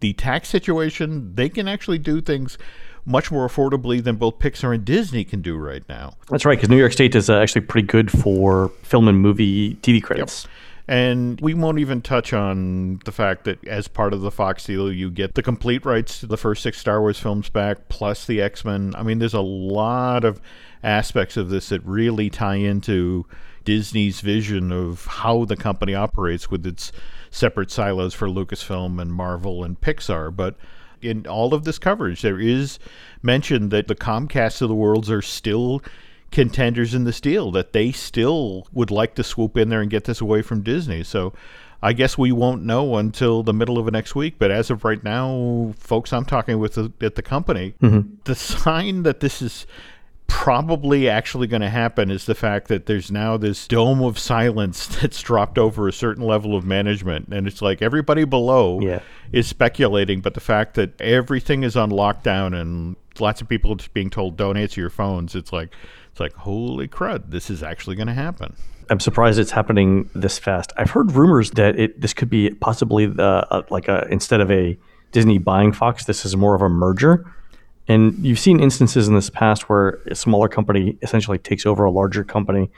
the 0.00 0.12
tax 0.14 0.48
situation, 0.48 1.36
they 1.36 1.48
can 1.48 1.68
actually 1.68 1.98
do 1.98 2.20
things 2.20 2.58
much 3.06 3.30
more 3.30 3.46
affordably 3.48 4.02
than 4.02 4.16
both 4.16 4.38
Pixar 4.40 4.74
and 4.74 4.84
Disney 4.84 5.22
can 5.24 5.40
do 5.42 5.56
right 5.56 5.82
now. 5.88 6.14
That's 6.28 6.44
right. 6.44 6.58
Because 6.58 6.68
New 6.68 6.76
York 6.78 6.92
State 6.92 7.14
is 7.14 7.30
uh, 7.30 7.38
actually 7.38 7.62
pretty 7.62 7.86
good 7.86 8.10
for 8.10 8.70
film 8.82 9.06
and 9.06 9.20
movie 9.20 9.76
TV 9.76 10.02
credits. 10.02 10.48
And 10.90 11.40
we 11.40 11.54
won't 11.54 11.78
even 11.78 12.02
touch 12.02 12.32
on 12.32 13.00
the 13.04 13.12
fact 13.12 13.44
that 13.44 13.64
as 13.64 13.86
part 13.86 14.12
of 14.12 14.22
the 14.22 14.30
Fox 14.32 14.64
deal, 14.64 14.92
you 14.92 15.08
get 15.08 15.36
the 15.36 15.42
complete 15.42 15.84
rights 15.84 16.18
to 16.18 16.26
the 16.26 16.36
first 16.36 16.64
six 16.64 16.78
Star 16.78 17.00
Wars 17.00 17.20
films 17.20 17.48
back, 17.48 17.88
plus 17.88 18.26
the 18.26 18.42
X 18.42 18.64
Men. 18.64 18.92
I 18.96 19.04
mean, 19.04 19.20
there's 19.20 19.32
a 19.32 19.40
lot 19.40 20.24
of 20.24 20.40
aspects 20.82 21.36
of 21.36 21.48
this 21.48 21.68
that 21.68 21.80
really 21.84 22.28
tie 22.28 22.56
into 22.56 23.24
Disney's 23.64 24.20
vision 24.20 24.72
of 24.72 25.04
how 25.04 25.44
the 25.44 25.56
company 25.56 25.94
operates 25.94 26.50
with 26.50 26.66
its 26.66 26.90
separate 27.30 27.70
silos 27.70 28.12
for 28.12 28.26
Lucasfilm 28.26 29.00
and 29.00 29.14
Marvel 29.14 29.62
and 29.62 29.80
Pixar. 29.80 30.34
But 30.34 30.56
in 31.00 31.24
all 31.24 31.54
of 31.54 31.62
this 31.62 31.78
coverage, 31.78 32.22
there 32.22 32.40
is 32.40 32.80
mention 33.22 33.68
that 33.68 33.86
the 33.86 33.94
Comcast 33.94 34.60
of 34.60 34.68
the 34.68 34.74
worlds 34.74 35.08
are 35.08 35.22
still 35.22 35.82
contenders 36.30 36.94
in 36.94 37.04
this 37.04 37.20
deal, 37.20 37.50
that 37.52 37.72
they 37.72 37.92
still 37.92 38.66
would 38.72 38.90
like 38.90 39.14
to 39.16 39.24
swoop 39.24 39.56
in 39.56 39.68
there 39.68 39.80
and 39.80 39.90
get 39.90 40.04
this 40.04 40.20
away 40.20 40.42
from 40.42 40.62
Disney. 40.62 41.02
So 41.02 41.32
I 41.82 41.92
guess 41.92 42.18
we 42.18 42.30
won't 42.32 42.62
know 42.62 42.96
until 42.96 43.42
the 43.42 43.54
middle 43.54 43.78
of 43.78 43.90
next 43.92 44.14
week. 44.14 44.36
But 44.38 44.50
as 44.50 44.70
of 44.70 44.84
right 44.84 45.02
now, 45.02 45.74
folks 45.78 46.12
I'm 46.12 46.24
talking 46.24 46.58
with 46.58 46.74
the, 46.74 46.92
at 47.00 47.14
the 47.14 47.22
company, 47.22 47.74
mm-hmm. 47.82 48.14
the 48.24 48.34
sign 48.34 49.02
that 49.04 49.20
this 49.20 49.40
is 49.42 49.66
probably 50.30 51.08
actually 51.08 51.48
going 51.48 51.60
to 51.60 51.68
happen 51.68 52.08
is 52.08 52.24
the 52.26 52.36
fact 52.36 52.68
that 52.68 52.86
there's 52.86 53.10
now 53.10 53.36
this 53.36 53.66
dome 53.66 54.00
of 54.00 54.16
silence 54.16 54.86
that's 55.00 55.20
dropped 55.22 55.58
over 55.58 55.88
a 55.88 55.92
certain 55.92 56.22
level 56.22 56.54
of 56.54 56.64
management 56.64 57.26
and 57.32 57.48
it's 57.48 57.60
like 57.60 57.82
everybody 57.82 58.22
below 58.22 58.80
Yeah. 58.80 59.00
is 59.32 59.48
speculating 59.48 60.20
but 60.20 60.34
the 60.34 60.40
fact 60.40 60.74
that 60.74 60.98
everything 61.00 61.64
is 61.64 61.76
on 61.76 61.90
lockdown 61.90 62.58
and 62.58 62.94
lots 63.18 63.40
of 63.42 63.48
people 63.48 63.74
just 63.74 63.92
being 63.92 64.08
told 64.08 64.36
don't 64.36 64.56
answer 64.56 64.80
your 64.80 64.88
phones 64.88 65.34
it's 65.34 65.52
like 65.52 65.74
it's 66.20 66.34
like 66.34 66.42
holy 66.42 66.86
crud 66.86 67.30
this 67.30 67.50
is 67.50 67.62
actually 67.62 67.96
going 67.96 68.08
to 68.08 68.14
happen 68.14 68.54
I'm 68.90 68.98
surprised 68.98 69.38
it's 69.38 69.52
happening 69.52 70.10
this 70.16 70.36
fast. 70.36 70.72
I've 70.76 70.90
heard 70.90 71.12
rumors 71.12 71.52
that 71.52 71.78
it 71.78 72.00
this 72.00 72.12
could 72.12 72.28
be 72.28 72.50
possibly 72.50 73.06
the 73.06 73.46
uh, 73.48 73.62
like 73.70 73.86
a 73.86 74.06
instead 74.10 74.40
of 74.40 74.50
a 74.50 74.76
Disney 75.12 75.38
buying 75.38 75.72
Fox, 75.72 76.04
this 76.04 76.24
is 76.24 76.36
more 76.36 76.56
of 76.56 76.62
a 76.62 76.68
merger. 76.68 77.32
And 77.86 78.14
you've 78.24 78.38
seen 78.38 78.60
instances 78.60 79.08
in 79.08 79.14
this 79.14 79.30
past 79.30 79.68
where 79.68 80.00
a 80.06 80.14
smaller 80.14 80.48
company 80.48 80.98
essentially 81.02 81.38
takes 81.38 81.66
over 81.66 81.84
a 81.84 81.90
larger 81.90 82.24
company 82.24 82.70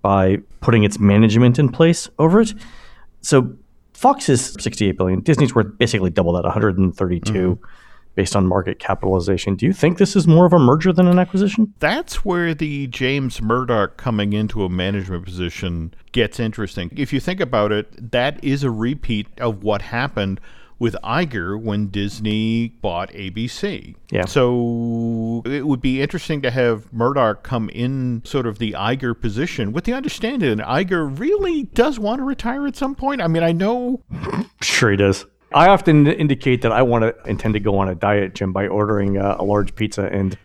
by 0.00 0.38
putting 0.60 0.84
its 0.84 0.98
management 0.98 1.58
in 1.58 1.68
place 1.68 2.08
over 2.18 2.40
it. 2.40 2.54
So 3.20 3.54
Fox 3.92 4.28
is 4.28 4.56
68 4.60 4.96
billion. 4.96 5.20
Disney's 5.20 5.54
worth 5.54 5.76
basically 5.78 6.10
double 6.10 6.32
that, 6.34 6.44
132 6.44 7.32
Mm-hmm. 7.32 7.64
Based 8.18 8.34
on 8.34 8.48
market 8.48 8.80
capitalization. 8.80 9.54
Do 9.54 9.64
you 9.64 9.72
think 9.72 9.96
this 9.98 10.16
is 10.16 10.26
more 10.26 10.44
of 10.44 10.52
a 10.52 10.58
merger 10.58 10.92
than 10.92 11.06
an 11.06 11.20
acquisition? 11.20 11.72
That's 11.78 12.24
where 12.24 12.52
the 12.52 12.88
James 12.88 13.40
Murdoch 13.40 13.96
coming 13.96 14.32
into 14.32 14.64
a 14.64 14.68
management 14.68 15.24
position 15.24 15.94
gets 16.10 16.40
interesting. 16.40 16.90
If 16.96 17.12
you 17.12 17.20
think 17.20 17.38
about 17.38 17.70
it, 17.70 18.10
that 18.10 18.42
is 18.42 18.64
a 18.64 18.72
repeat 18.72 19.28
of 19.38 19.62
what 19.62 19.82
happened 19.82 20.40
with 20.80 20.96
Iger 21.04 21.62
when 21.62 21.90
Disney 21.90 22.70
bought 22.80 23.12
ABC. 23.12 23.94
Yeah. 24.10 24.24
So 24.24 25.44
it 25.46 25.68
would 25.68 25.80
be 25.80 26.02
interesting 26.02 26.42
to 26.42 26.50
have 26.50 26.92
Murdoch 26.92 27.44
come 27.44 27.68
in 27.68 28.22
sort 28.24 28.48
of 28.48 28.58
the 28.58 28.72
Iger 28.72 29.14
position 29.20 29.70
with 29.70 29.84
the 29.84 29.92
understanding 29.92 30.56
that 30.56 30.66
Iger 30.66 31.16
really 31.20 31.62
does 31.62 32.00
want 32.00 32.18
to 32.18 32.24
retire 32.24 32.66
at 32.66 32.74
some 32.74 32.96
point. 32.96 33.22
I 33.22 33.28
mean, 33.28 33.44
I 33.44 33.52
know. 33.52 34.02
Sure, 34.60 34.90
he 34.90 34.96
does. 34.96 35.24
I 35.54 35.68
often 35.68 36.06
indicate 36.06 36.62
that 36.62 36.72
I 36.72 36.82
want 36.82 37.02
to 37.02 37.14
intend 37.30 37.54
to 37.54 37.60
go 37.60 37.78
on 37.78 37.88
a 37.88 37.94
diet, 37.94 38.34
Jim, 38.34 38.52
by 38.52 38.66
ordering 38.68 39.16
uh, 39.18 39.36
a 39.38 39.44
large 39.44 39.74
pizza 39.74 40.04
and 40.04 40.36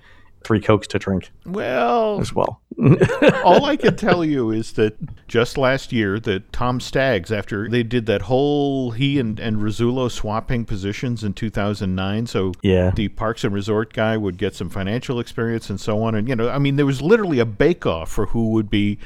three 0.44 0.60
cokes 0.60 0.88
to 0.88 1.00
drink 1.00 1.32
Well, 1.46 2.20
as 2.20 2.34
well. 2.34 2.60
all 3.46 3.64
I 3.66 3.78
can 3.78 3.96
tell 3.96 4.26
you 4.26 4.52
is 4.52 4.74
that 4.74 4.98
just 5.28 5.58
last 5.58 5.94
year, 5.94 6.20
that 6.20 6.52
Tom 6.52 6.80
Staggs, 6.82 7.32
after 7.32 7.70
they 7.70 7.84
did 7.84 8.06
that 8.08 8.24
whole 8.24 8.92
he 8.92 9.20
and 9.20 9.40
and 9.40 9.58
Rasulo 9.58 10.12
swapping 10.12 10.66
positions 10.66 11.24
in 11.24 11.34
2009, 11.34 12.28
so 12.28 12.52
Yeah. 12.62 12.92
the 12.94 13.08
Parks 13.10 13.44
and 13.46 13.54
Resort 13.54 13.94
guy 13.94 14.18
would 14.18 14.38
get 14.38 14.54
some 14.56 14.70
financial 14.70 15.20
experience 15.20 15.70
and 15.70 15.80
so 15.80 16.02
on, 16.04 16.14
and 16.16 16.28
you 16.28 16.36
know, 16.36 16.50
I 16.50 16.60
mean, 16.60 16.76
there 16.76 16.86
was 16.86 17.02
literally 17.02 17.40
a 17.40 17.46
bake-off 17.46 18.12
for 18.12 18.26
who 18.28 18.50
would 18.50 18.70
be 18.70 18.98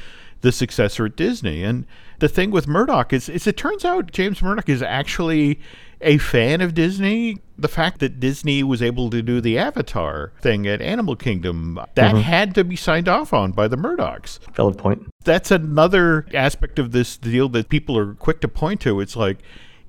the 0.41 0.51
successor 0.51 1.05
at 1.05 1.15
Disney, 1.15 1.63
and 1.63 1.85
the 2.19 2.27
thing 2.29 2.49
with 2.51 2.67
Murdoch 2.67 3.11
is, 3.13 3.27
is 3.29 3.45
it 3.47 3.57
turns 3.57 3.83
out 3.85 4.11
James 4.11 4.41
Murdoch 4.41 4.69
is 4.69 4.81
actually 4.81 5.59
a 6.01 6.17
fan 6.17 6.61
of 6.61 6.73
Disney. 6.73 7.37
The 7.57 7.67
fact 7.67 7.99
that 7.99 8.19
Disney 8.19 8.61
was 8.61 8.81
able 8.81 9.09
to 9.09 9.21
do 9.21 9.41
the 9.41 9.57
Avatar 9.57 10.31
thing 10.41 10.67
at 10.67 10.81
Animal 10.81 11.15
Kingdom, 11.15 11.79
that 11.95 12.13
mm-hmm. 12.13 12.21
had 12.21 12.53
to 12.55 12.63
be 12.63 12.75
signed 12.75 13.07
off 13.07 13.33
on 13.33 13.51
by 13.51 13.67
the 13.67 13.77
Murdochs 13.77 14.39
Valid 14.53 14.77
point. 14.77 15.07
that's 15.23 15.49
another 15.49 16.27
aspect 16.33 16.77
of 16.77 16.91
this 16.91 17.17
deal 17.17 17.49
that 17.49 17.69
people 17.69 17.97
are 17.97 18.13
quick 18.13 18.41
to 18.41 18.47
point 18.47 18.81
to. 18.81 18.99
It's 18.99 19.15
like 19.15 19.39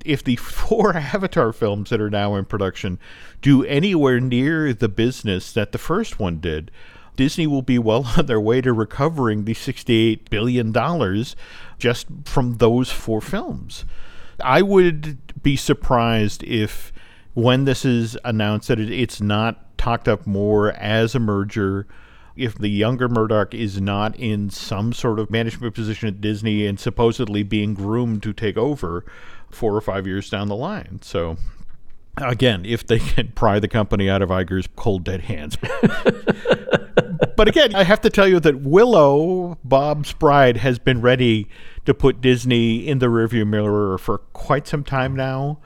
if 0.03 0.23
the 0.23 0.35
four 0.37 0.95
Avatar 0.95 1.53
films 1.53 1.89
that 1.89 2.01
are 2.01 2.09
now 2.09 2.35
in 2.35 2.45
production 2.45 2.99
do 3.41 3.63
anywhere 3.65 4.19
near 4.19 4.73
the 4.73 4.89
business 4.89 5.51
that 5.53 5.71
the 5.71 5.77
first 5.77 6.19
one 6.19 6.39
did, 6.39 6.71
Disney 7.15 7.47
will 7.47 7.61
be 7.61 7.77
well 7.77 8.13
on 8.17 8.25
their 8.25 8.41
way 8.41 8.61
to 8.61 8.73
recovering 8.73 9.45
the 9.45 9.53
$68 9.53 10.29
billion 10.29 10.73
just 11.77 12.07
from 12.25 12.57
those 12.57 12.89
four 12.89 13.21
films. 13.21 13.85
I 14.43 14.61
would 14.61 15.41
be 15.41 15.55
surprised 15.55 16.43
if, 16.43 16.91
when 17.33 17.65
this 17.65 17.85
is 17.85 18.17
announced, 18.23 18.67
that 18.67 18.79
it, 18.79 18.91
it's 18.91 19.21
not 19.21 19.77
talked 19.77 20.07
up 20.07 20.27
more 20.27 20.71
as 20.73 21.15
a 21.15 21.19
merger. 21.19 21.87
If 22.35 22.57
the 22.57 22.69
younger 22.69 23.09
Murdoch 23.09 23.53
is 23.53 23.81
not 23.81 24.15
in 24.15 24.49
some 24.49 24.93
sort 24.93 25.19
of 25.19 25.29
management 25.29 25.75
position 25.75 26.07
at 26.07 26.21
Disney 26.21 26.65
and 26.65 26.79
supposedly 26.79 27.43
being 27.43 27.73
groomed 27.73 28.23
to 28.23 28.33
take 28.33 28.57
over 28.57 29.05
four 29.49 29.75
or 29.75 29.81
five 29.81 30.07
years 30.07 30.29
down 30.29 30.47
the 30.47 30.55
line. 30.55 30.99
So, 31.01 31.37
again, 32.17 32.65
if 32.65 32.85
they 32.85 32.99
can 32.99 33.29
pry 33.29 33.59
the 33.59 33.67
company 33.67 34.09
out 34.09 34.21
of 34.21 34.29
Iger's 34.29 34.67
cold, 34.75 35.03
dead 35.03 35.21
hands. 35.21 35.57
but 37.35 37.47
again, 37.47 37.75
I 37.75 37.83
have 37.83 38.01
to 38.01 38.09
tell 38.09 38.27
you 38.27 38.39
that 38.41 38.61
Willow, 38.61 39.57
Bob's 39.63 40.13
bride, 40.13 40.57
has 40.57 40.79
been 40.79 41.01
ready 41.01 41.47
to 41.85 41.93
put 41.93 42.21
Disney 42.21 42.87
in 42.87 42.99
the 42.99 43.07
rearview 43.07 43.47
mirror 43.47 43.97
for 43.97 44.19
quite 44.33 44.67
some 44.67 44.83
time 44.83 45.15
now. 45.15 45.59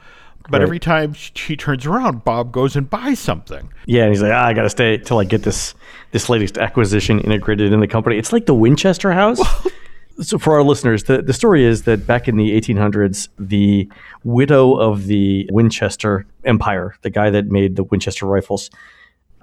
But 0.50 0.58
Right. 0.58 0.62
every 0.62 0.78
time 0.78 1.14
she 1.14 1.56
turns 1.56 1.86
around, 1.86 2.22
Bob 2.24 2.52
goes 2.52 2.76
and 2.76 2.88
buys 2.88 3.18
something. 3.18 3.70
Yeah, 3.86 4.02
and 4.02 4.10
he's 4.12 4.20
like, 4.20 4.32
ah, 4.32 4.44
I 4.44 4.52
gotta 4.52 4.68
stay 4.68 4.98
till 4.98 5.18
I 5.18 5.24
get 5.24 5.42
this 5.42 5.74
this 6.10 6.28
latest 6.28 6.58
acquisition 6.58 7.18
integrated 7.20 7.72
in 7.72 7.80
the 7.80 7.88
company. 7.88 8.18
It's 8.18 8.32
like 8.32 8.44
the 8.46 8.54
Winchester 8.54 9.10
House. 9.12 9.40
so 10.20 10.38
for 10.38 10.54
our 10.54 10.62
listeners, 10.62 11.04
the, 11.04 11.22
the 11.22 11.32
story 11.32 11.64
is 11.64 11.82
that 11.84 12.06
back 12.06 12.28
in 12.28 12.36
the 12.36 12.50
1800s, 12.60 13.28
the 13.38 13.88
widow 14.22 14.74
of 14.74 15.06
the 15.06 15.48
Winchester 15.50 16.26
Empire, 16.44 16.94
the 17.02 17.10
guy 17.10 17.30
that 17.30 17.46
made 17.46 17.76
the 17.76 17.84
Winchester 17.84 18.26
rifles, 18.26 18.70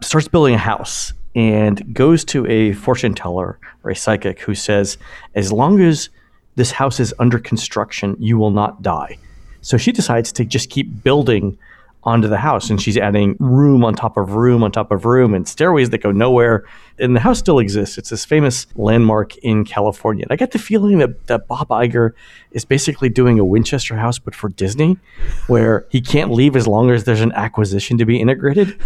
starts 0.02 0.28
building 0.28 0.54
a 0.54 0.60
house 0.60 1.14
and 1.36 1.94
goes 1.94 2.26
to 2.26 2.46
a 2.48 2.74
fortune 2.74 3.14
teller 3.14 3.60
or 3.84 3.92
a 3.92 3.96
psychic 3.96 4.42
who 4.42 4.56
says, 4.56 4.98
as 5.36 5.52
long 5.52 5.80
as 5.82 6.10
this 6.56 6.72
house 6.72 7.00
is 7.00 7.14
under 7.20 7.40
construction, 7.40 8.16
you 8.20 8.38
will 8.38 8.52
not 8.52 8.82
die. 8.82 9.18
So 9.62 9.78
she 9.78 9.92
decides 9.92 10.32
to 10.34 10.46
just 10.46 10.70
keep 10.70 11.04
building 11.04 11.58
onto 12.04 12.28
the 12.28 12.38
house 12.38 12.72
and 12.72 12.82
she's 12.82 12.98
adding 12.98 13.36
room 13.40 13.86
on 13.86 13.94
top 13.94 14.18
of 14.18 14.34
room 14.34 14.64
on 14.64 14.72
top 14.72 14.92
of 14.92 15.06
room 15.06 15.36
and 15.36 15.48
stairways 15.48 15.92
that 15.92 16.00
go 16.00 16.12
nowhere. 16.12 16.66
And 16.98 17.16
the 17.16 17.20
house 17.20 17.38
still 17.38 17.60
exists. 17.60 17.98
It's 17.98 18.10
this 18.10 18.26
famous 18.26 18.66
landmark 18.76 19.38
in 19.38 19.66
California. 19.66 20.24
And 20.24 20.32
I 20.32 20.36
get 20.36 20.52
the 20.52 20.60
feeling 20.60 20.98
that, 20.98 21.28
that 21.28 21.48
Bob 21.48 21.68
Iger 21.70 22.14
is 22.52 22.66
basically 22.66 23.10
doing 23.10 23.40
a 23.40 23.46
Winchester 23.46 23.96
house, 23.96 24.18
but 24.18 24.34
for 24.34 24.50
Disney, 24.50 24.98
where 25.48 25.86
he 25.90 26.02
can't 26.02 26.32
leave 26.32 26.56
as 26.56 26.68
long 26.68 26.90
as 26.90 27.04
there's 27.04 27.22
an 27.22 27.34
acquisition 27.34 28.00
to 28.00 28.06
be 28.06 28.20
integrated 28.20 28.80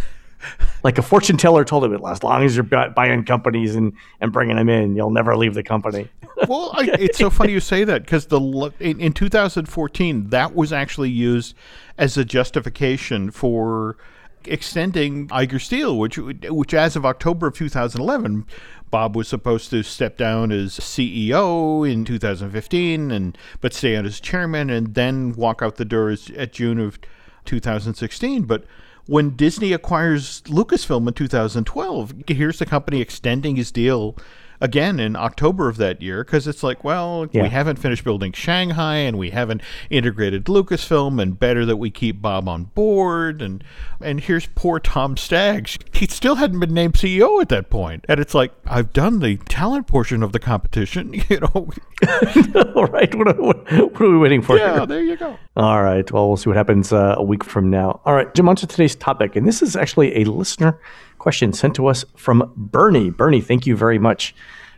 like 0.83 0.97
a 0.97 1.01
fortune 1.01 1.37
teller 1.37 1.65
told 1.65 1.83
him, 1.83 1.93
it 1.93 2.01
as 2.07 2.23
long 2.23 2.43
as 2.43 2.55
you're 2.55 2.63
buying 2.63 3.23
companies 3.25 3.75
and, 3.75 3.93
and 4.21 4.31
bringing 4.31 4.55
them 4.55 4.69
in, 4.69 4.95
you'll 4.95 5.11
never 5.11 5.35
leave 5.35 5.53
the 5.53 5.63
company. 5.63 6.09
Well, 6.49 6.71
I, 6.73 6.89
it's 6.99 7.17
so 7.17 7.29
funny 7.29 7.53
you 7.53 7.61
say 7.61 7.85
that 7.85 8.01
because 8.01 8.25
the 8.25 8.73
in, 8.81 8.99
in 8.99 9.13
2014 9.13 10.31
that 10.31 10.53
was 10.53 10.73
actually 10.73 11.09
used 11.09 11.55
as 11.97 12.17
a 12.17 12.25
justification 12.25 13.31
for 13.31 13.95
extending 14.43 15.29
Iger 15.29 15.61
Steel, 15.61 15.97
which 15.97 16.17
which 16.17 16.73
as 16.73 16.97
of 16.97 17.05
October 17.05 17.47
of 17.47 17.55
2011, 17.55 18.45
Bob 18.91 19.15
was 19.15 19.27
supposed 19.29 19.69
to 19.69 19.81
step 19.81 20.17
down 20.17 20.51
as 20.51 20.73
CEO 20.73 21.89
in 21.89 22.05
2015, 22.05 23.11
and 23.11 23.37
but 23.61 23.73
stay 23.73 23.95
on 23.95 24.05
as 24.05 24.19
chairman, 24.19 24.69
and 24.69 24.93
then 24.93 25.33
walk 25.33 25.61
out 25.61 25.77
the 25.77 25.85
door 25.85 26.09
as, 26.09 26.29
at 26.31 26.53
June 26.53 26.79
of 26.79 26.99
2016. 27.45 28.43
But 28.43 28.65
when 29.07 29.31
Disney 29.31 29.73
acquires 29.73 30.41
Lucasfilm 30.43 31.07
in 31.07 31.13
2012, 31.13 32.13
here's 32.27 32.59
the 32.59 32.65
company 32.65 33.01
extending 33.01 33.55
his 33.55 33.71
deal 33.71 34.17
again 34.65 34.99
in 34.99 35.15
October 35.15 35.69
of 35.69 35.77
that 35.77 36.01
year 36.01 36.23
because 36.23 36.47
it's 36.47 36.63
like, 36.63 36.83
well, 36.83 37.27
Yeah. 37.31 37.43
we 37.43 37.49
haven't 37.49 37.77
finished 37.77 38.03
building 38.03 38.31
Shanghai 38.33 38.95
and 38.97 39.17
we 39.17 39.29
haven't 39.29 39.61
integrated 39.89 40.45
Lucasfilm, 40.45 41.21
and 41.21 41.39
better 41.39 41.65
that 41.65 41.77
we 41.77 41.91
keep 41.91 42.21
Bob 42.21 42.49
on 42.49 42.65
board. 42.65 43.41
And 43.41 43.63
and 44.01 44.19
here's 44.19 44.47
poor 44.47 44.79
Tom 44.79 45.15
Staggs. 45.17 45.77
He 45.93 46.07
still 46.07 46.35
hadn't 46.35 46.59
been 46.59 46.73
named 46.73 46.95
CEO 46.95 47.41
at 47.41 47.49
that 47.49 47.69
point, 47.69 48.03
and 48.09 48.19
it's 48.19 48.33
like 48.33 48.51
I've 48.65 48.91
done 48.91 49.19
the 49.19 49.37
talent 49.47 49.87
portion 49.87 50.23
of 50.23 50.31
the 50.31 50.39
competition, 50.39 51.13
you 51.29 51.39
know. 51.39 51.69
All 52.75 52.85
right. 52.87 53.13
What 53.15 53.27
are, 53.29 53.41
what, 53.41 53.71
what 53.71 54.01
are 54.01 54.09
we 54.09 54.17
waiting 54.17 54.41
for 54.41 54.57
yeah, 54.57 54.73
here? 54.79 54.85
there 54.85 55.03
you 55.03 55.15
go. 55.15 55.37
All 55.55 55.81
right. 55.83 56.09
Well, 56.11 56.27
we'll 56.27 56.37
see 56.37 56.49
what 56.49 56.57
happens 56.57 56.91
uh, 56.91 57.15
a 57.17 57.23
week 57.23 57.43
from 57.43 57.69
now. 57.69 58.01
All 58.05 58.13
right. 58.13 58.33
Jim, 58.35 58.49
on 58.49 58.55
to 58.57 58.67
today's 58.67 58.95
topic. 58.95 59.35
And 59.35 59.47
this 59.47 59.61
is 59.61 59.75
actually 59.75 60.17
a 60.21 60.25
listener 60.25 60.79
question 61.17 61.53
sent 61.53 61.75
to 61.75 61.87
us 61.87 62.03
from 62.15 62.51
Bernie. 62.57 63.09
Bernie, 63.09 63.41
thank 63.41 63.65
you 63.65 63.75
very 63.77 63.97
much. 63.97 64.35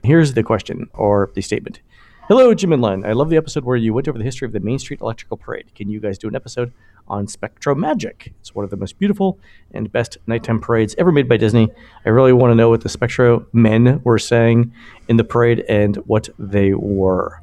Here's 0.08 0.36
the 0.36 0.42
question 0.42 0.90
or 0.94 1.32
the 1.34 1.42
statement. 1.42 1.82
Hello, 2.30 2.54
Jim 2.54 2.72
and 2.72 2.82
Len. 2.82 3.06
I 3.06 3.12
love 3.12 3.30
the 3.30 3.36
episode 3.36 3.66
where 3.66 3.76
you 3.76 3.94
went 3.94 4.08
over 4.08 4.18
the 4.18 4.24
history 4.24 4.46
of 4.46 4.54
the 4.54 4.62
Main 4.62 4.80
Street 4.80 5.02
Electrical 5.02 5.36
Parade. 5.36 5.66
Can 5.76 5.90
you 5.90 6.00
guys 6.00 6.18
do 6.18 6.30
an 6.30 6.36
episode 6.36 6.72
on 7.10 7.28
SpectroMagic? 7.28 8.32
It's 8.40 8.56
one 8.56 8.64
of 8.64 8.72
the 8.72 8.78
most 8.78 8.98
beautiful 9.00 9.38
and 9.74 9.92
best 9.92 10.18
nighttime 10.26 10.62
parades 10.62 10.96
ever 10.98 11.12
made 11.12 11.28
by 11.28 11.36
Disney. 11.36 11.70
I 12.06 12.10
really 12.10 12.32
want 12.32 12.52
to 12.52 12.56
know 12.56 12.70
what 12.70 12.84
the 12.84 12.88
Spectromen 12.88 14.02
were 14.06 14.18
saying 14.18 14.72
in 15.10 15.18
the 15.18 15.26
parade 15.26 15.66
and 15.68 15.98
what 16.08 16.30
they 16.40 16.74
were. 16.74 17.42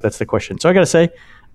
That's 0.00 0.18
the 0.18 0.26
question. 0.26 0.60
So 0.60 0.68
I 0.68 0.74
got 0.74 0.80
to 0.80 0.86
say, 0.86 1.08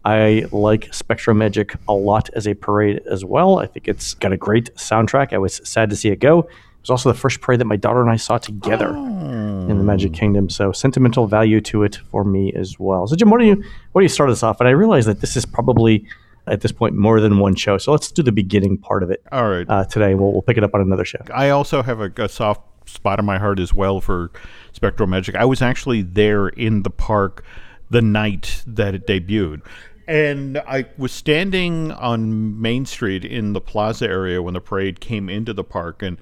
I 0.06 0.48
like 0.52 0.90
SpectroMagic 0.90 1.76
a 1.88 1.94
lot 1.94 2.32
as 2.34 2.48
a 2.48 2.56
parade 2.56 3.04
as 3.06 3.24
well. 3.24 3.60
I 3.60 3.68
think 3.68 3.88
it's 3.88 4.16
got 4.16 4.34
a 4.34 4.38
great 4.38 4.74
soundtrack. 4.74 5.34
I 5.34 5.38
was 5.38 5.62
sad 5.64 5.92
to 5.92 5.96
see 5.96 6.10
it 6.10 6.20
go. 6.20 6.40
It 6.40 6.82
was 6.82 6.90
also 6.90 7.12
the 7.12 7.20
first 7.20 7.42
parade 7.42 7.60
that 7.60 7.66
my 7.66 7.76
daughter 7.76 8.02
and 8.02 8.10
I 8.10 8.16
saw 8.16 8.40
together 8.40 8.96
oh. 8.96 9.47
In 9.70 9.78
the 9.78 9.84
Magic 9.84 10.14
Kingdom. 10.14 10.50
So 10.50 10.72
sentimental 10.72 11.28
value 11.28 11.62
to 11.62 11.84
it 11.84 11.98
for 12.10 12.24
me 12.24 12.54
as 12.54 12.80
well. 12.80 13.06
So 13.08 13.16
Jim, 13.16 13.30
what 13.30 13.40
do 13.40 13.46
you 13.46 13.64
what 13.92 14.02
do 14.02 14.06
you 14.06 14.10
start 14.10 14.30
us 14.30 14.44
off? 14.44 14.60
And 14.60 14.68
I 14.68 14.72
realize 14.72 15.06
that 15.06 15.22
this 15.22 15.36
is 15.36 15.46
probably 15.46 16.06
at 16.48 16.62
this 16.62 16.72
point 16.72 16.96
more 16.96 17.20
than 17.20 17.40
one 17.40 17.56
show. 17.56 17.78
So 17.78 17.92
let's 17.92 18.12
do 18.12 18.24
the 18.24 18.32
beginning 18.32 18.78
part 18.78 19.04
of 19.04 19.12
it 19.12 19.22
All 19.32 19.50
right. 19.50 19.66
uh, 19.70 19.86
today. 19.86 20.16
We'll, 20.16 20.32
we'll 20.32 20.42
pick 20.42 20.58
it 20.58 20.64
up 20.64 20.74
on 20.74 20.82
another 20.82 21.06
show. 21.06 21.20
I 21.34 21.50
also 21.50 21.84
have 21.84 22.00
a, 22.00 22.12
a 22.18 22.30
soft 22.30 22.90
spot 22.90 23.20
in 23.20 23.26
my 23.26 23.38
heart 23.38 23.60
as 23.60 23.74
well 23.74 24.00
for 24.00 24.32
SpectroMagic. 24.74 25.36
I 25.36 25.46
was 25.46 25.62
actually 25.62 26.02
there 26.02 26.48
in 26.48 26.84
the 26.84 26.90
park 26.90 27.44
the 27.90 28.02
night 28.02 28.64
that 28.66 28.96
it 28.96 29.06
debuted. 29.06 29.62
And 30.08 30.58
I 30.60 30.86
was 30.98 31.12
standing 31.12 31.92
on 31.92 32.62
Main 32.62 32.86
Street 32.86 33.26
in 33.26 33.52
the 33.52 33.60
plaza 33.60 34.08
area 34.08 34.42
when 34.42 34.54
the 34.54 34.62
parade 34.62 35.02
came 35.02 35.30
into 35.30 35.54
the 35.54 35.66
park 35.66 36.02
and 36.02 36.18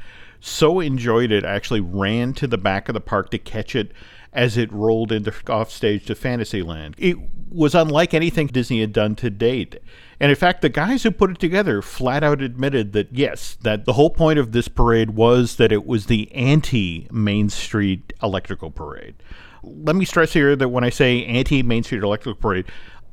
so 0.45 0.79
enjoyed 0.79 1.31
it. 1.31 1.43
I 1.43 1.55
actually 1.55 1.81
ran 1.81 2.33
to 2.33 2.45
the 2.47 2.57
back 2.57 2.87
of 2.87 2.93
the 2.93 3.01
park 3.01 3.31
to 3.31 3.39
catch 3.39 3.75
it 3.75 3.91
as 4.31 4.57
it 4.57 4.71
rolled 4.71 5.11
into 5.11 5.33
offstage 5.49 6.05
to 6.05 6.13
Fantasyland. 6.13 6.93
It 6.97 7.17
was 7.49 7.73
unlike 7.73 8.13
anything 8.13 8.47
Disney 8.47 8.81
had 8.81 8.93
done 8.93 9.15
to 9.15 9.29
date. 9.29 9.79
And 10.19 10.29
in 10.29 10.35
fact, 10.35 10.61
the 10.61 10.69
guys 10.69 11.03
who 11.03 11.11
put 11.11 11.31
it 11.31 11.39
together 11.39 11.81
flat 11.81 12.23
out 12.23 12.41
admitted 12.41 12.93
that 12.93 13.07
yes, 13.11 13.57
that 13.61 13.85
the 13.85 13.93
whole 13.93 14.09
point 14.11 14.37
of 14.37 14.51
this 14.51 14.67
parade 14.67 15.11
was 15.11 15.55
that 15.55 15.71
it 15.71 15.85
was 15.85 16.05
the 16.05 16.31
anti 16.33 17.07
Main 17.11 17.49
Street 17.49 18.13
electrical 18.21 18.69
parade. 18.69 19.15
Let 19.63 19.95
me 19.95 20.05
stress 20.05 20.33
here 20.33 20.55
that 20.55 20.69
when 20.69 20.83
I 20.83 20.89
say 20.89 21.25
anti 21.25 21.63
Main 21.63 21.83
Street 21.83 22.03
electrical 22.03 22.39
parade, 22.39 22.65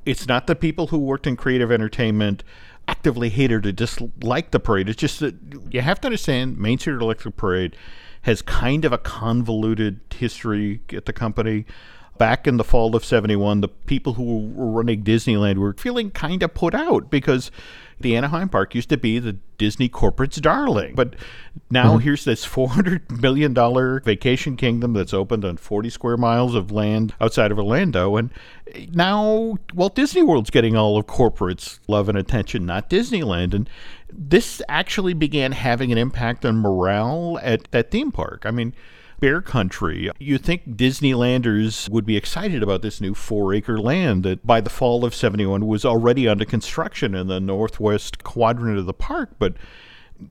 it's 0.04 0.28
not 0.28 0.46
the 0.46 0.56
people 0.56 0.88
who 0.88 0.98
worked 0.98 1.26
in 1.26 1.36
creative 1.36 1.72
entertainment 1.72 2.44
actively 2.92 3.30
hated 3.30 3.64
or 3.64 3.72
dislike 3.72 4.50
the 4.50 4.60
parade. 4.60 4.86
It's 4.86 5.00
just 5.00 5.18
that 5.20 5.34
you 5.70 5.80
have 5.80 5.98
to 6.02 6.08
understand 6.08 6.58
Main 6.58 6.78
Street 6.78 7.00
Electric 7.00 7.36
Parade 7.38 7.74
has 8.22 8.42
kind 8.42 8.84
of 8.84 8.92
a 8.92 8.98
convoluted 8.98 10.00
history 10.14 10.82
at 10.92 11.06
the 11.06 11.12
company 11.12 11.64
back 12.18 12.46
in 12.46 12.58
the 12.58 12.64
fall 12.64 12.94
of 12.94 13.02
71, 13.02 13.62
the 13.62 13.68
people 13.68 14.12
who 14.12 14.46
were 14.48 14.70
running 14.70 15.02
Disneyland 15.02 15.56
were 15.56 15.72
feeling 15.72 16.10
kind 16.10 16.42
of 16.42 16.52
put 16.52 16.74
out 16.74 17.10
because 17.10 17.50
the 18.02 18.16
Anaheim 18.16 18.48
Park 18.48 18.74
used 18.74 18.88
to 18.90 18.96
be 18.96 19.18
the 19.18 19.38
Disney 19.58 19.88
corporate's 19.88 20.38
darling. 20.38 20.94
But 20.94 21.14
now 21.70 21.92
mm-hmm. 21.92 22.00
here's 22.00 22.24
this 22.24 22.46
$400 22.46 23.20
million 23.20 23.54
vacation 24.02 24.56
kingdom 24.56 24.92
that's 24.92 25.14
opened 25.14 25.44
on 25.44 25.56
40 25.56 25.90
square 25.90 26.16
miles 26.16 26.54
of 26.54 26.70
land 26.70 27.14
outside 27.20 27.52
of 27.52 27.58
Orlando. 27.58 28.16
And 28.16 28.30
now 28.92 29.56
Walt 29.74 29.94
Disney 29.94 30.22
World's 30.22 30.50
getting 30.50 30.76
all 30.76 30.98
of 30.98 31.06
corporate's 31.06 31.80
love 31.88 32.08
and 32.08 32.18
attention, 32.18 32.66
not 32.66 32.90
Disneyland. 32.90 33.54
And 33.54 33.70
this 34.12 34.60
actually 34.68 35.14
began 35.14 35.52
having 35.52 35.92
an 35.92 35.98
impact 35.98 36.44
on 36.44 36.56
morale 36.56 37.38
at 37.42 37.70
that 37.70 37.90
theme 37.90 38.12
park. 38.12 38.44
I 38.44 38.50
mean, 38.50 38.74
bear 39.22 39.40
country. 39.40 40.10
You 40.18 40.36
think 40.36 40.76
Disneylanders 40.76 41.88
would 41.88 42.04
be 42.04 42.16
excited 42.16 42.60
about 42.60 42.82
this 42.82 43.00
new 43.00 43.14
four 43.14 43.54
acre 43.54 43.78
land 43.78 44.24
that 44.24 44.44
by 44.44 44.60
the 44.60 44.68
fall 44.68 45.04
of 45.04 45.14
71 45.14 45.64
was 45.64 45.84
already 45.84 46.26
under 46.26 46.44
construction 46.44 47.14
in 47.14 47.28
the 47.28 47.38
northwest 47.38 48.24
quadrant 48.24 48.78
of 48.78 48.86
the 48.86 48.92
park. 48.92 49.36
But 49.38 49.54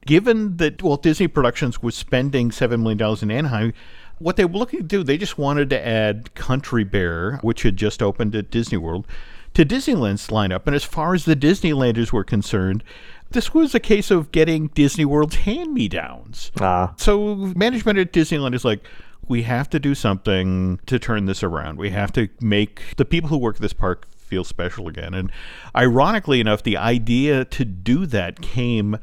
given 0.06 0.58
that 0.58 0.84
Walt 0.84 1.04
Disney 1.04 1.30
Productions 1.30 1.82
was 1.82 1.96
spending 1.96 2.50
$7 2.50 2.82
million 2.82 3.18
in 3.22 3.32
Anaheim, 3.32 3.74
what 4.20 4.36
they 4.36 4.44
were 4.44 4.60
looking 4.60 4.82
to 4.82 4.86
do, 4.86 5.04
they 5.04 5.18
just 5.18 5.38
wanted 5.38 5.70
to 5.70 5.88
add 5.88 6.36
Country 6.36 6.84
Bear, 6.84 7.38
which 7.38 7.64
had 7.64 7.78
just 7.78 8.04
opened 8.04 8.36
at 8.36 8.52
Disney 8.52 8.78
World, 8.78 9.08
to 9.54 9.66
Disneyland's 9.66 10.28
lineup. 10.28 10.68
And 10.68 10.76
as 10.76 10.84
far 10.84 11.14
as 11.14 11.24
the 11.24 11.36
Disneylanders 11.36 12.12
were 12.12 12.26
concerned, 12.26 12.84
this 13.32 13.54
was 13.54 13.74
a 13.74 13.80
case 13.80 14.12
of 14.12 14.32
getting 14.32 14.68
Disney 14.68 15.06
World's 15.06 15.36
hand 15.38 15.74
me 15.74 15.88
downs. 15.88 16.52
Ah. 16.60 16.94
So 16.98 17.36
management 17.36 18.00
at 18.00 18.14
Disneyland 18.14 18.54
is 18.54 18.66
like, 18.66 18.84
we 19.28 19.44
have 19.44 19.70
to 19.70 19.80
do 19.80 19.96
something 19.96 20.80
to 20.86 21.00
turn 21.00 21.26
this 21.26 21.44
around. 21.44 21.78
We 21.78 21.92
have 21.92 22.12
to 22.14 22.28
make 22.42 22.82
the 22.98 23.06
people 23.06 23.30
who 23.30 23.38
work 23.38 23.56
at 23.56 23.62
this 23.62 23.74
park 23.74 24.08
feel 24.18 24.44
special 24.44 24.88
again. 24.88 25.14
And 25.14 25.32
ironically 25.76 26.40
enough, 26.40 26.64
the 26.64 26.78
idea 26.78 27.46
to 27.46 27.66
do 27.66 28.06
that 28.08 28.42
came 28.42 28.98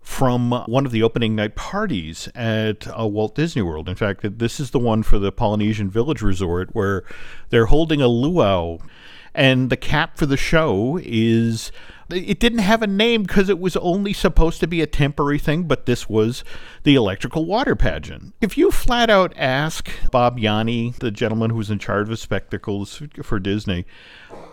from 0.00 0.52
one 0.66 0.86
of 0.86 0.92
the 0.92 1.02
opening 1.02 1.36
night 1.36 1.54
parties 1.54 2.28
at 2.34 2.88
uh, 2.98 3.06
Walt 3.06 3.34
Disney 3.34 3.60
World. 3.60 3.88
In 3.88 3.94
fact, 3.94 4.38
this 4.38 4.58
is 4.58 4.70
the 4.70 4.78
one 4.78 5.02
for 5.02 5.18
the 5.18 5.30
Polynesian 5.30 5.90
Village 5.90 6.22
Resort 6.22 6.70
where 6.72 7.04
they're 7.50 7.66
holding 7.66 8.00
a 8.00 8.08
luau. 8.08 8.78
And 9.34 9.68
the 9.68 9.76
cap 9.76 10.16
for 10.16 10.24
the 10.24 10.36
show 10.36 10.98
is 11.02 11.70
it 12.10 12.40
didn't 12.40 12.60
have 12.60 12.82
a 12.82 12.86
name 12.86 13.22
because 13.22 13.48
it 13.48 13.58
was 13.58 13.76
only 13.76 14.12
supposed 14.12 14.60
to 14.60 14.66
be 14.66 14.80
a 14.80 14.86
temporary 14.86 15.38
thing, 15.38 15.64
but 15.64 15.86
this 15.86 16.08
was 16.08 16.42
the 16.84 16.94
electrical 16.94 17.44
water 17.44 17.76
pageant. 17.76 18.34
If 18.40 18.56
you 18.56 18.70
flat 18.70 19.10
out 19.10 19.32
ask 19.36 19.90
Bob 20.10 20.38
Jani, 20.38 20.94
the 21.00 21.10
gentleman 21.10 21.50
who's 21.50 21.70
in 21.70 21.78
charge 21.78 22.08
of 22.08 22.18
spectacles 22.18 23.02
for 23.22 23.38
Disney, 23.38 23.84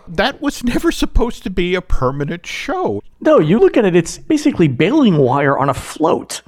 that 0.06 0.40
was 0.40 0.62
never 0.64 0.92
supposed 0.92 1.42
to 1.44 1.50
be 1.50 1.74
a 1.74 1.82
permanent 1.82 2.46
show. 2.46 3.02
No, 3.20 3.38
you 3.38 3.58
look 3.58 3.76
at 3.76 3.84
it, 3.84 3.96
it's 3.96 4.18
basically 4.18 4.68
baling 4.68 5.16
wire 5.16 5.56
on 5.56 5.70
a 5.70 5.74
float 5.74 6.42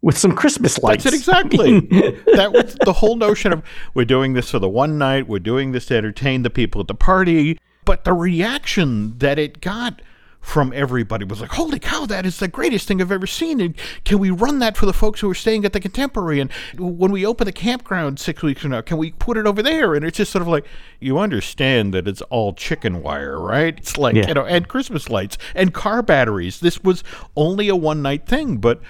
with 0.00 0.18
some 0.18 0.34
Christmas 0.36 0.78
lights. 0.80 1.04
That's 1.04 1.16
it 1.16 1.18
exactly. 1.18 1.80
that 2.34 2.52
was 2.52 2.76
the 2.84 2.92
whole 2.92 3.16
notion 3.16 3.52
of 3.52 3.62
we're 3.94 4.04
doing 4.04 4.34
this 4.34 4.50
for 4.50 4.58
the 4.58 4.68
one 4.68 4.98
night, 4.98 5.26
we're 5.26 5.38
doing 5.38 5.72
this 5.72 5.86
to 5.86 5.96
entertain 5.96 6.42
the 6.42 6.50
people 6.50 6.80
at 6.82 6.88
the 6.88 6.94
party. 6.94 7.58
But 7.84 8.04
the 8.04 8.14
reaction 8.14 9.18
that 9.18 9.38
it 9.38 9.60
got 9.60 10.00
from 10.44 10.72
everybody 10.74 11.24
was 11.24 11.40
like, 11.40 11.52
"Holy 11.52 11.78
cow, 11.78 12.04
that 12.04 12.26
is 12.26 12.38
the 12.38 12.48
greatest 12.48 12.86
thing 12.86 13.00
I've 13.00 13.10
ever 13.10 13.26
seen!" 13.26 13.60
And 13.60 13.74
can 14.04 14.18
we 14.18 14.30
run 14.30 14.58
that 14.58 14.76
for 14.76 14.84
the 14.84 14.92
folks 14.92 15.20
who 15.20 15.30
are 15.30 15.34
staying 15.34 15.64
at 15.64 15.72
the 15.72 15.80
Contemporary? 15.80 16.38
And 16.38 16.52
when 16.78 17.10
we 17.10 17.24
open 17.24 17.46
the 17.46 17.52
campground 17.52 18.20
six 18.20 18.42
weeks 18.42 18.60
from 18.60 18.72
now, 18.72 18.82
can 18.82 18.98
we 18.98 19.12
put 19.12 19.38
it 19.38 19.46
over 19.46 19.62
there? 19.62 19.94
And 19.94 20.04
it's 20.04 20.18
just 20.18 20.30
sort 20.30 20.42
of 20.42 20.48
like 20.48 20.66
you 21.00 21.18
understand 21.18 21.94
that 21.94 22.06
it's 22.06 22.20
all 22.22 22.52
chicken 22.52 23.02
wire, 23.02 23.40
right? 23.40 23.76
It's 23.78 23.96
like 23.96 24.16
yeah. 24.16 24.28
you 24.28 24.34
know, 24.34 24.44
and 24.44 24.68
Christmas 24.68 25.08
lights 25.08 25.38
and 25.54 25.72
car 25.72 26.02
batteries. 26.02 26.60
This 26.60 26.84
was 26.84 27.02
only 27.36 27.68
a 27.68 27.76
one 27.76 28.02
night 28.02 28.26
thing, 28.26 28.58
but 28.58 28.82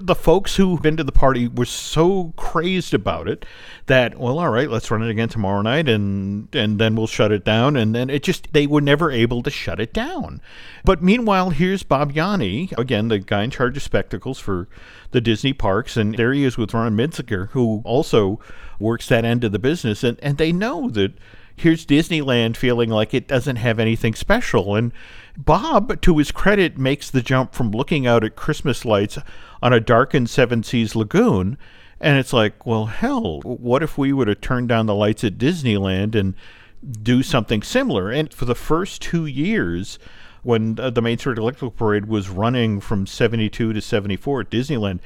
the 0.00 0.14
folks 0.14 0.56
who've 0.56 0.82
been 0.82 0.96
to 0.96 1.04
the 1.04 1.12
party 1.12 1.48
were 1.48 1.64
so 1.64 2.32
crazed 2.36 2.92
about 2.92 3.28
it 3.28 3.44
that 3.86 4.18
well 4.18 4.38
all 4.38 4.50
right 4.50 4.70
let's 4.70 4.90
run 4.90 5.02
it 5.02 5.10
again 5.10 5.28
tomorrow 5.28 5.62
night 5.62 5.88
and 5.88 6.54
and 6.54 6.78
then 6.78 6.94
we'll 6.94 7.06
shut 7.06 7.32
it 7.32 7.44
down 7.44 7.76
and 7.76 7.94
then 7.94 8.10
it 8.10 8.22
just 8.22 8.52
they 8.52 8.66
were 8.66 8.80
never 8.80 9.10
able 9.10 9.42
to 9.42 9.50
shut 9.50 9.80
it 9.80 9.92
down 9.92 10.40
but 10.84 10.97
meanwhile 11.00 11.50
here's 11.50 11.82
bob 11.82 12.12
jani 12.12 12.70
again 12.76 13.08
the 13.08 13.18
guy 13.18 13.42
in 13.42 13.50
charge 13.50 13.76
of 13.76 13.82
spectacles 13.82 14.38
for 14.38 14.68
the 15.10 15.20
disney 15.20 15.52
parks 15.52 15.96
and 15.96 16.14
there 16.14 16.32
he 16.32 16.44
is 16.44 16.56
with 16.56 16.74
ron 16.74 16.96
miziker 16.96 17.48
who 17.50 17.82
also 17.84 18.38
works 18.78 19.08
that 19.08 19.24
end 19.24 19.44
of 19.44 19.52
the 19.52 19.58
business 19.58 20.04
and 20.04 20.18
and 20.22 20.38
they 20.38 20.52
know 20.52 20.88
that 20.90 21.12
here's 21.56 21.86
disneyland 21.86 22.56
feeling 22.56 22.90
like 22.90 23.12
it 23.12 23.28
doesn't 23.28 23.56
have 23.56 23.78
anything 23.78 24.14
special 24.14 24.74
and 24.74 24.92
bob 25.36 26.00
to 26.00 26.18
his 26.18 26.30
credit 26.30 26.78
makes 26.78 27.10
the 27.10 27.22
jump 27.22 27.52
from 27.54 27.70
looking 27.70 28.06
out 28.06 28.24
at 28.24 28.36
christmas 28.36 28.84
lights 28.84 29.18
on 29.62 29.72
a 29.72 29.80
darkened 29.80 30.30
seven 30.30 30.62
seas 30.62 30.94
lagoon 30.94 31.56
and 32.00 32.18
it's 32.18 32.32
like, 32.32 32.64
well, 32.64 32.86
hell, 32.86 33.40
what 33.40 33.82
if 33.82 33.98
we 33.98 34.12
were 34.12 34.26
to 34.26 34.34
turn 34.34 34.66
down 34.66 34.86
the 34.86 34.94
lights 34.94 35.24
at 35.24 35.38
Disneyland 35.38 36.14
and 36.14 36.34
do 37.02 37.22
something 37.22 37.62
similar? 37.62 38.10
And 38.10 38.32
for 38.32 38.44
the 38.44 38.54
first 38.54 39.02
two 39.02 39.26
years, 39.26 39.98
when 40.42 40.78
uh, 40.78 40.90
the 40.90 41.02
Main 41.02 41.18
Street 41.18 41.38
Electrical 41.38 41.70
Parade 41.70 42.06
was 42.06 42.28
running 42.28 42.80
from 42.80 43.06
72 43.06 43.72
to 43.72 43.80
74 43.80 44.40
at 44.42 44.50
Disneyland, 44.50 45.00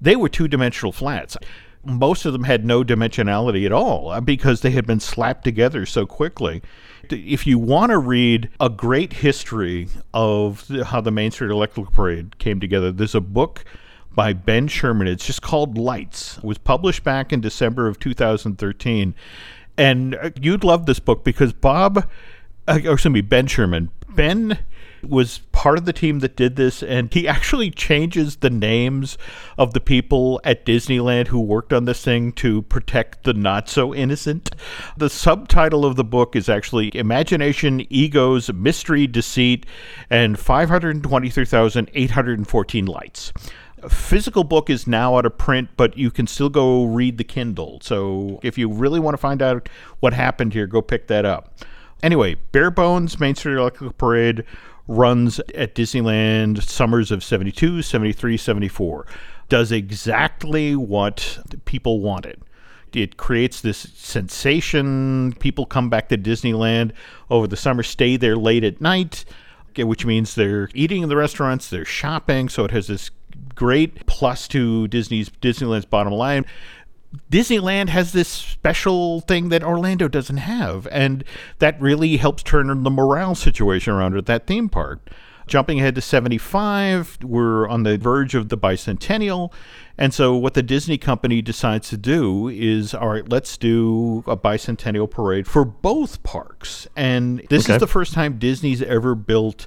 they 0.00 0.16
were 0.16 0.28
two 0.28 0.48
dimensional 0.48 0.92
flats. 0.92 1.36
Most 1.84 2.24
of 2.24 2.32
them 2.32 2.44
had 2.44 2.64
no 2.64 2.82
dimensionality 2.82 3.66
at 3.66 3.72
all 3.72 4.10
uh, 4.10 4.20
because 4.20 4.60
they 4.62 4.70
had 4.70 4.86
been 4.86 5.00
slapped 5.00 5.44
together 5.44 5.84
so 5.84 6.06
quickly. 6.06 6.62
If 7.10 7.46
you 7.46 7.58
want 7.58 7.90
to 7.90 7.98
read 7.98 8.48
a 8.58 8.70
great 8.70 9.12
history 9.12 9.88
of 10.14 10.66
how 10.86 11.02
the 11.02 11.10
Main 11.10 11.30
Street 11.30 11.50
Electrical 11.50 11.90
Parade 11.92 12.38
came 12.38 12.60
together, 12.60 12.90
there's 12.90 13.14
a 13.14 13.20
book 13.20 13.64
by 14.14 14.32
Ben 14.32 14.68
Sherman. 14.68 15.08
It's 15.08 15.26
just 15.26 15.42
called 15.42 15.76
Lights. 15.76 16.38
It 16.38 16.44
was 16.44 16.58
published 16.58 17.04
back 17.04 17.32
in 17.32 17.40
December 17.40 17.88
of 17.88 17.98
2013. 17.98 19.14
And 19.76 20.14
uh, 20.14 20.30
you'd 20.40 20.64
love 20.64 20.86
this 20.86 21.00
book 21.00 21.24
because 21.24 21.52
Bob, 21.52 22.08
uh, 22.68 22.80
or 22.84 22.92
excuse 22.92 23.12
me, 23.12 23.20
Ben 23.20 23.46
Sherman, 23.46 23.90
Ben 24.08 24.58
was 25.08 25.38
part 25.52 25.78
of 25.78 25.84
the 25.84 25.92
team 25.92 26.18
that 26.20 26.36
did 26.36 26.56
this, 26.56 26.82
and 26.82 27.12
he 27.12 27.28
actually 27.28 27.70
changes 27.70 28.36
the 28.36 28.48
names 28.50 29.16
of 29.58 29.72
the 29.72 29.80
people 29.80 30.40
at 30.44 30.66
Disneyland 30.66 31.28
who 31.28 31.40
worked 31.40 31.72
on 31.72 31.84
this 31.84 32.04
thing 32.04 32.32
to 32.32 32.62
protect 32.62 33.22
the 33.24 33.32
not 33.32 33.68
so 33.68 33.94
innocent. 33.94 34.50
The 34.96 35.10
subtitle 35.10 35.84
of 35.84 35.96
the 35.96 36.04
book 36.04 36.36
is 36.36 36.48
actually 36.48 36.96
Imagination, 36.96 37.86
Egos, 37.90 38.52
Mystery, 38.52 39.06
Deceit, 39.06 39.66
and 40.10 40.38
523,814 40.38 42.86
Lights 42.86 43.32
physical 43.88 44.44
book 44.44 44.70
is 44.70 44.86
now 44.86 45.16
out 45.16 45.26
of 45.26 45.36
print, 45.36 45.70
but 45.76 45.98
you 45.98 46.10
can 46.10 46.26
still 46.26 46.48
go 46.48 46.84
read 46.84 47.18
the 47.18 47.24
Kindle. 47.24 47.78
So 47.82 48.40
if 48.42 48.56
you 48.56 48.68
really 48.68 49.00
want 49.00 49.14
to 49.14 49.18
find 49.18 49.42
out 49.42 49.68
what 50.00 50.14
happened 50.14 50.52
here, 50.52 50.66
go 50.66 50.80
pick 50.80 51.08
that 51.08 51.24
up. 51.24 51.58
Anyway, 52.02 52.36
Bare 52.52 52.70
Bones 52.70 53.18
Main 53.18 53.34
Street 53.34 53.56
Electrical 53.56 53.92
Parade 53.92 54.44
runs 54.86 55.38
at 55.54 55.74
Disneyland 55.74 56.62
summers 56.62 57.10
of 57.10 57.24
72, 57.24 57.82
73, 57.82 58.36
74. 58.36 59.06
Does 59.48 59.72
exactly 59.72 60.74
what 60.74 61.38
people 61.64 62.00
wanted. 62.00 62.40
It 62.92 63.16
creates 63.16 63.60
this 63.60 63.78
sensation. 63.94 65.34
People 65.40 65.66
come 65.66 65.90
back 65.90 66.08
to 66.10 66.18
Disneyland 66.18 66.92
over 67.28 67.46
the 67.46 67.56
summer, 67.56 67.82
stay 67.82 68.16
there 68.16 68.36
late 68.36 68.62
at 68.64 68.80
night, 68.80 69.24
which 69.76 70.06
means 70.06 70.34
they're 70.34 70.68
eating 70.74 71.02
in 71.02 71.08
the 71.08 71.16
restaurants, 71.16 71.68
they're 71.68 71.84
shopping. 71.84 72.48
So 72.48 72.64
it 72.64 72.70
has 72.70 72.86
this 72.86 73.10
great 73.54 74.06
plus 74.06 74.46
to 74.48 74.86
Disney's 74.88 75.28
Disneyland's 75.28 75.86
bottom 75.86 76.12
line. 76.12 76.44
Disneyland 77.30 77.88
has 77.90 78.12
this 78.12 78.28
special 78.28 79.20
thing 79.20 79.48
that 79.50 79.62
Orlando 79.62 80.08
doesn't 80.08 80.38
have, 80.38 80.86
and 80.90 81.24
that 81.58 81.80
really 81.80 82.16
helps 82.16 82.42
turn 82.42 82.66
the 82.82 82.90
morale 82.90 83.34
situation 83.34 83.92
around 83.92 84.16
at 84.16 84.26
that 84.26 84.46
theme 84.46 84.68
park. 84.68 85.08
Jumping 85.46 85.78
ahead 85.78 85.94
to 85.96 86.00
75, 86.00 87.18
we're 87.22 87.68
on 87.68 87.82
the 87.82 87.98
verge 87.98 88.34
of 88.34 88.48
the 88.48 88.56
bicentennial. 88.56 89.52
And 89.98 90.14
so, 90.14 90.34
what 90.34 90.54
the 90.54 90.62
Disney 90.62 90.96
company 90.96 91.42
decides 91.42 91.90
to 91.90 91.98
do 91.98 92.48
is 92.48 92.94
all 92.94 93.08
right, 93.08 93.28
let's 93.28 93.58
do 93.58 94.24
a 94.26 94.38
bicentennial 94.38 95.08
parade 95.10 95.46
for 95.46 95.66
both 95.66 96.22
parks. 96.22 96.88
And 96.96 97.42
this 97.50 97.64
Okay. 97.66 97.74
is 97.74 97.80
the 97.80 97.86
first 97.86 98.14
time 98.14 98.38
Disney's 98.38 98.80
ever 98.80 99.14
built 99.14 99.66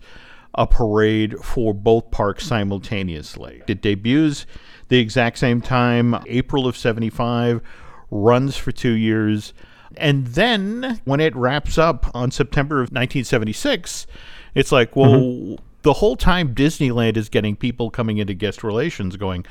a 0.54 0.66
parade 0.66 1.38
for 1.44 1.74
both 1.74 2.12
parks 2.12 2.46
simultaneously. 2.46 3.62
It 3.68 3.82
debuts 3.82 4.46
the 4.90 5.00
exact 5.00 5.38
same 5.38 5.62
time, 5.62 6.16
April 6.28 6.68
of 6.68 6.78
75, 6.78 7.62
runs 8.10 8.58
for 8.58 8.72
two 8.72 8.94
years. 8.94 9.54
And 9.98 10.28
then 10.28 11.02
when 11.06 11.20
it 11.20 11.36
wraps 11.36 11.78
up 11.78 12.10
on 12.14 12.32
September 12.32 12.78
of 12.78 12.90
1976, 12.90 14.08
it's 14.56 14.72
like, 14.72 14.96
well, 14.96 15.12
mm-hmm. 15.12 15.56
the 15.82 15.94
whole 15.94 16.16
time 16.16 16.56
Disneyland 16.56 17.18
is 17.18 17.30
getting 17.30 17.56
people 17.56 17.90
coming 17.90 18.18
into 18.18 18.34
guest 18.34 18.64
relations 18.64 19.18
going, 19.18 19.46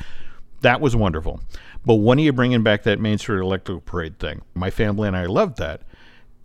that 0.62 0.80
was 0.80 0.96
wonderful. 0.96 1.40
But 1.84 1.96
when 1.96 2.18
are 2.18 2.22
you 2.22 2.32
bringing 2.32 2.62
back 2.62 2.82
that 2.84 2.98
Main 2.98 3.18
Street 3.18 3.40
Electrical 3.40 3.80
Parade 3.80 4.18
thing? 4.18 4.42
My 4.54 4.70
family 4.70 5.06
and 5.06 5.16
I 5.16 5.26
loved 5.26 5.58
that. 5.58 5.82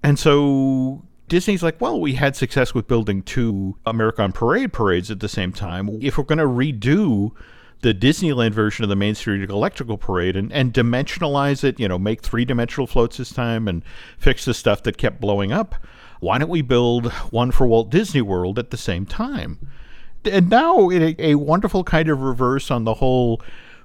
And 0.04 0.20
so 0.20 1.04
Disney's 1.32 1.63
like, 1.63 1.80
well, 1.80 1.98
we 1.98 2.15
had 2.15 2.36
success 2.36 2.74
with 2.74 2.89
building 2.89 3.24
two 3.24 3.78
American 3.86 4.34
Parade 4.34 4.74
parades 4.74 5.10
at 5.10 5.22
the 5.22 5.30
same 5.30 5.54
time. 5.54 5.88
If 6.02 6.17
we're 6.17 6.26
going 6.26 6.39
to 6.39 6.44
redo 6.44 7.32
the 7.80 7.94
Disneyland 7.94 8.52
version 8.52 8.84
of 8.84 8.89
the 8.89 8.98
Main 8.98 9.15
Street 9.15 9.50
Electrical 9.50 9.98
Parade 9.98 10.36
and, 10.36 10.52
and 10.52 10.74
dimensionalize 10.74 11.63
it, 11.63 11.80
you 11.80 11.88
know, 11.88 11.98
make 11.98 12.22
three 12.22 12.44
dimensional 12.44 12.86
floats 12.86 13.15
this 13.15 13.32
time 13.32 13.70
and 13.70 13.82
fix 14.17 14.44
the 14.44 14.54
stuff 14.54 14.84
that 14.84 14.98
kept 14.98 15.22
blowing 15.22 15.54
up, 15.54 15.76
why 16.20 16.38
don't 16.38 16.50
we 16.50 16.62
build 16.62 17.10
one 17.32 17.52
for 17.52 17.65
Walt 17.65 17.89
Disney 17.89 18.22
World 18.22 18.60
at 18.60 18.72
the 18.72 18.76
same 18.76 19.06
time? 19.06 19.58
And 20.26 20.50
now, 20.50 20.91
a, 20.91 21.15
a 21.17 21.36
wonderful 21.36 21.86
kind 21.86 22.10
of 22.10 22.20
reverse 22.20 22.70
on 22.70 22.84
the 22.84 22.96
whole 22.96 23.41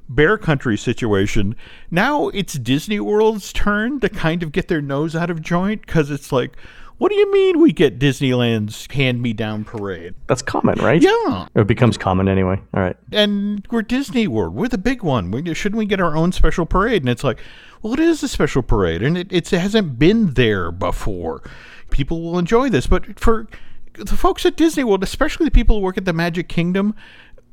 Bear 0.09 0.37
Country 0.37 0.77
situation, 0.77 1.55
now 1.93 2.27
it's 2.31 2.55
Disney 2.55 2.99
World's 2.99 3.53
turn 3.53 4.01
to 4.01 4.09
kind 4.09 4.43
of 4.43 4.51
get 4.51 4.67
their 4.67 4.83
nose 4.83 5.15
out 5.15 5.31
of 5.31 5.41
joint 5.43 5.87
because 5.87 6.11
it's 6.11 6.33
like, 6.33 6.57
what 6.99 7.11
do 7.11 7.17
you 7.17 7.31
mean 7.31 7.61
we 7.61 7.73
get 7.73 7.99
Disneyland's 7.99 8.87
hand 8.91 9.21
me 9.21 9.33
down 9.33 9.65
parade? 9.65 10.15
That's 10.29 10.43
common, 10.43 10.79
right? 10.79 11.01
Yeah. 11.01 11.47
It 11.55 11.67
becomes 11.67 11.99
common 11.99 12.29
anyway. 12.29 12.61
All 12.73 12.83
right. 12.83 12.97
And 13.13 13.67
we're 13.71 13.83
Disney 13.83 14.27
World. 14.27 14.55
We're 14.55 14.69
the 14.69 14.79
big 14.79 15.03
one. 15.03 15.31
We, 15.31 15.53
shouldn't 15.53 15.79
we 15.79 15.85
get 15.85 16.01
our 16.01 16.17
own 16.17 16.33
special 16.33 16.65
parade? 16.65 17.03
And 17.03 17.09
it's 17.11 17.23
like, 17.23 17.41
well, 17.83 17.93
it 17.93 18.01
is 18.01 18.23
a 18.23 18.29
special 18.29 18.63
parade, 18.63 19.03
and 19.03 19.19
it, 19.19 19.29
it's, 19.31 19.53
it 19.53 19.61
hasn't 19.61 19.99
been 19.99 20.33
there 20.33 20.73
before. 20.73 21.43
People 21.91 22.23
will 22.23 22.39
enjoy 22.39 22.71
this. 22.71 22.87
But 22.87 23.21
for 23.21 23.47
the 23.93 24.17
folks 24.17 24.47
at 24.47 24.57
Disney 24.57 24.83
World, 24.83 25.03
especially 25.03 25.45
the 25.45 25.51
people 25.51 25.77
who 25.77 25.83
work 25.83 25.99
at 25.99 26.07
the 26.07 26.13
Magic 26.15 26.49
Kingdom, 26.49 26.95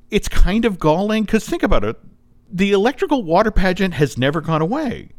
it's 0.09 0.29
kind 0.29 0.63
of 0.63 0.79
galling 0.79 1.23
because 1.23 1.47
think 1.47 1.63
about 1.63 1.83
it. 1.83 1.97
The 2.49 2.71
electrical 2.71 3.23
water 3.23 3.51
pageant 3.51 3.95
has 3.95 4.17
never 4.17 4.39
gone 4.39 4.61
away. 4.61 5.09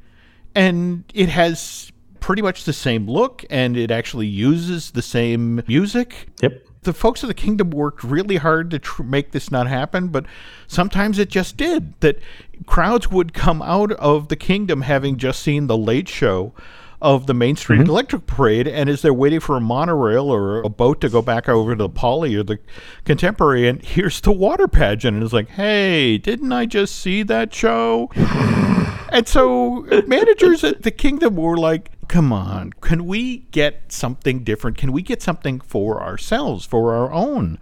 And 0.55 1.05
it 1.13 1.29
has 1.29 1.91
pretty 2.25 2.41
much 2.41 2.65
the 2.65 2.73
same 2.73 3.07
look, 3.07 3.45
and 3.51 3.77
it 3.77 3.91
actually 3.91 4.27
uses 4.27 4.93
the 4.93 5.03
same 5.03 5.63
music 5.69 6.29
Yep. 6.41 6.67
the 6.85 6.95
folks 6.95 7.23
of 7.23 7.29
the 7.29 7.35
kingdom 7.35 7.69
worked 7.69 8.03
really 8.03 8.37
hard 8.37 8.71
to 8.71 8.79
tr- 8.79 9.03
make 9.03 9.33
this 9.33 9.51
not 9.51 9.67
happen, 9.67 10.09
but 10.09 10.25
sometimes 10.67 11.19
it 11.19 11.29
just 11.29 11.59
did. 11.59 11.93
That 12.01 12.19
crowds 12.65 13.11
would 13.11 13.35
come 13.35 13.61
out 13.61 13.93
of 13.93 14.29
the 14.29 14.37
kingdom 14.37 14.81
having 14.81 15.19
just 15.19 15.43
seen 15.43 15.67
the 15.67 15.77
late 15.77 16.09
show 16.09 16.55
of 17.03 17.27
the 17.27 17.35
Main 17.35 17.57
Street 17.57 17.81
mm-hmm. 17.81 17.91
Electric 17.91 18.27
Parade, 18.27 18.69
and 18.69 18.89
as 18.89 19.03
they're 19.03 19.13
waiting 19.13 19.41
for 19.41 19.59
a 19.59 19.61
monorail 19.61 20.31
or 20.31 20.63
a 20.63 20.71
boat 20.71 21.03
to 21.03 21.11
go 21.11 21.21
back 21.21 21.47
over 21.47 21.77
to 21.77 21.83
the 21.83 21.91
Poly 21.91 22.35
or 22.37 22.43
the 22.43 22.59
Contemporary, 23.05 23.69
and 23.69 23.85
here's 23.85 24.23
the 24.23 24.33
water 24.33 24.67
pageant, 24.67 25.15
and 25.15 25.23
it's 25.23 25.35
like, 25.35 25.51
hey, 25.51 26.17
didn't 26.17 26.53
I 26.53 26.65
just 26.65 26.95
see 26.95 27.23
that 27.25 27.53
show? 27.53 28.09
And 29.15 29.29
so 29.29 29.87
managers 30.09 30.65
at 30.65 30.83
the 30.83 30.91
kingdom 30.91 31.37
were 31.37 31.57
like, 31.57 31.93
come 32.05 32.33
on, 32.33 32.73
can 32.81 33.07
we 33.07 33.39
get 33.51 33.93
something 33.93 34.45
different? 34.45 34.77
Can 34.79 34.93
we 34.93 35.03
get 35.03 35.23
something 35.23 35.61
for 35.61 36.03
ourselves, 36.03 36.65
for 36.65 36.95
our 36.95 37.13
own? 37.13 37.59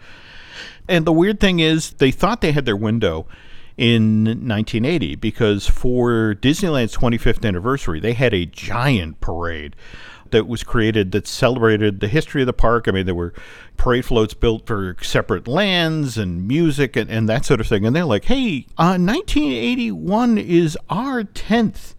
And 0.88 1.06
the 1.06 1.12
weird 1.12 1.40
thing 1.40 1.60
is, 1.60 1.92
they 1.92 2.10
thought 2.10 2.40
they 2.40 2.52
had 2.52 2.64
their 2.64 2.76
window 2.76 3.26
in 3.76 4.24
1980 4.24 5.16
because 5.16 5.66
for 5.66 6.34
Disneyland's 6.34 6.96
25th 6.96 7.46
anniversary, 7.46 8.00
they 8.00 8.12
had 8.12 8.34
a 8.34 8.46
giant 8.46 9.20
parade 9.20 9.76
that 10.30 10.48
was 10.48 10.64
created 10.64 11.12
that 11.12 11.26
celebrated 11.26 12.00
the 12.00 12.08
history 12.08 12.42
of 12.42 12.46
the 12.46 12.52
park. 12.52 12.88
I 12.88 12.90
mean, 12.90 13.06
there 13.06 13.14
were 13.14 13.34
parade 13.76 14.04
floats 14.04 14.34
built 14.34 14.66
for 14.66 14.96
separate 15.00 15.46
lands 15.46 16.18
and 16.18 16.48
music 16.48 16.96
and, 16.96 17.10
and 17.10 17.28
that 17.28 17.44
sort 17.44 17.60
of 17.60 17.66
thing. 17.66 17.84
And 17.84 17.94
they're 17.94 18.04
like, 18.04 18.24
hey, 18.24 18.66
uh, 18.78 18.98
1981 18.98 20.38
is 20.38 20.76
our 20.90 21.22
10th 21.22 21.94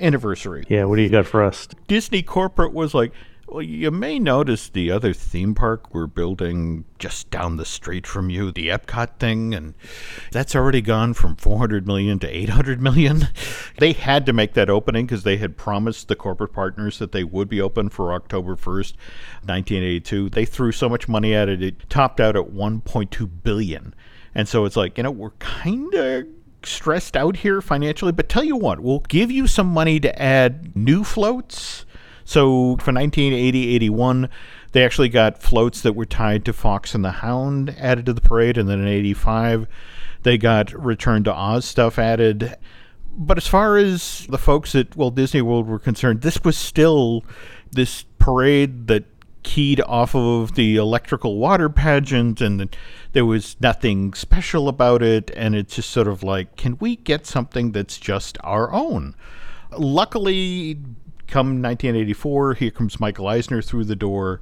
anniversary. 0.00 0.64
Yeah. 0.68 0.84
What 0.84 0.96
do 0.96 1.02
you 1.02 1.08
got 1.08 1.26
for 1.26 1.42
us? 1.42 1.68
Disney 1.88 2.22
corporate 2.22 2.72
was 2.72 2.94
like, 2.94 3.12
well, 3.48 3.62
you 3.62 3.92
may 3.92 4.18
notice 4.18 4.68
the 4.68 4.90
other 4.90 5.12
theme 5.12 5.54
park 5.54 5.94
we're 5.94 6.08
building 6.08 6.84
just 6.98 7.30
down 7.30 7.56
the 7.56 7.64
street 7.64 8.04
from 8.04 8.28
you, 8.28 8.50
the 8.50 8.68
Epcot 8.68 9.18
thing, 9.20 9.54
and 9.54 9.74
that's 10.32 10.56
already 10.56 10.80
gone 10.80 11.14
from 11.14 11.36
400 11.36 11.86
million 11.86 12.18
to 12.20 12.28
800 12.28 12.80
million. 12.80 13.28
They 13.78 13.92
had 13.92 14.24
to 14.24 14.32
make 14.32 14.54
that 14.54 14.70
opening 14.70 15.04
because 15.04 15.22
they 15.22 15.36
had 15.36 15.58
promised 15.58 16.08
the 16.08 16.16
corporate 16.16 16.54
partners 16.54 16.98
that 16.98 17.12
they 17.12 17.24
would 17.24 17.46
be 17.46 17.60
open 17.60 17.90
for 17.90 18.14
October 18.14 18.56
1st, 18.56 18.94
1982. 19.44 20.30
They 20.30 20.46
threw 20.46 20.72
so 20.72 20.88
much 20.88 21.08
money 21.08 21.34
at 21.34 21.50
it, 21.50 21.62
it 21.62 21.90
topped 21.90 22.18
out 22.18 22.36
at 22.36 22.46
1.2 22.46 23.30
billion. 23.42 23.94
And 24.34 24.48
so 24.48 24.64
it's 24.64 24.76
like, 24.76 24.96
you 24.96 25.04
know, 25.04 25.10
we're 25.10 25.30
kind 25.32 25.92
of 25.94 26.26
stressed 26.66 27.16
out 27.16 27.36
here 27.36 27.60
financially, 27.60 28.12
but 28.12 28.28
tell 28.28 28.44
you 28.44 28.56
what, 28.56 28.80
we'll 28.80 29.00
give 29.00 29.30
you 29.30 29.46
some 29.46 29.68
money 29.68 30.00
to 30.00 30.22
add 30.22 30.76
new 30.76 31.04
floats. 31.04 31.84
So 32.24 32.76
for 32.78 32.92
1980 32.92 33.74
81, 33.74 34.28
they 34.72 34.84
actually 34.84 35.08
got 35.08 35.42
floats 35.42 35.80
that 35.82 35.94
were 35.94 36.04
tied 36.04 36.44
to 36.44 36.52
Fox 36.52 36.94
and 36.94 37.04
the 37.04 37.10
Hound 37.10 37.74
added 37.78 38.06
to 38.06 38.12
the 38.12 38.20
parade. 38.20 38.58
And 38.58 38.68
then 38.68 38.80
in 38.80 38.88
85, 38.88 39.66
they 40.22 40.36
got 40.36 40.72
Return 40.72 41.24
to 41.24 41.32
Oz 41.32 41.64
stuff 41.64 41.98
added. 41.98 42.56
But 43.16 43.38
as 43.38 43.46
far 43.46 43.78
as 43.78 44.26
the 44.28 44.38
folks 44.38 44.74
at 44.74 44.96
Walt 44.96 45.14
Disney 45.14 45.40
World 45.40 45.66
were 45.66 45.78
concerned, 45.78 46.22
this 46.22 46.42
was 46.44 46.56
still 46.58 47.24
this 47.70 48.04
parade 48.18 48.88
that 48.88 49.04
keyed 49.46 49.80
off 49.82 50.12
of 50.12 50.56
the 50.56 50.74
electrical 50.74 51.36
water 51.36 51.68
pageant 51.68 52.40
and 52.40 52.76
there 53.12 53.24
was 53.24 53.56
nothing 53.60 54.12
special 54.12 54.68
about 54.68 55.04
it 55.04 55.30
and 55.36 55.54
it's 55.54 55.76
just 55.76 55.88
sort 55.90 56.08
of 56.08 56.24
like 56.24 56.56
can 56.56 56.76
we 56.80 56.96
get 56.96 57.24
something 57.24 57.70
that's 57.70 57.96
just 57.96 58.36
our 58.42 58.72
own? 58.72 59.14
Luckily 59.70 60.80
come 61.28 61.62
1984 61.62 62.54
here 62.54 62.70
comes 62.70 63.00
michael 63.00 63.26
eisner 63.26 63.60
through 63.60 63.84
the 63.84 63.96
door 63.96 64.40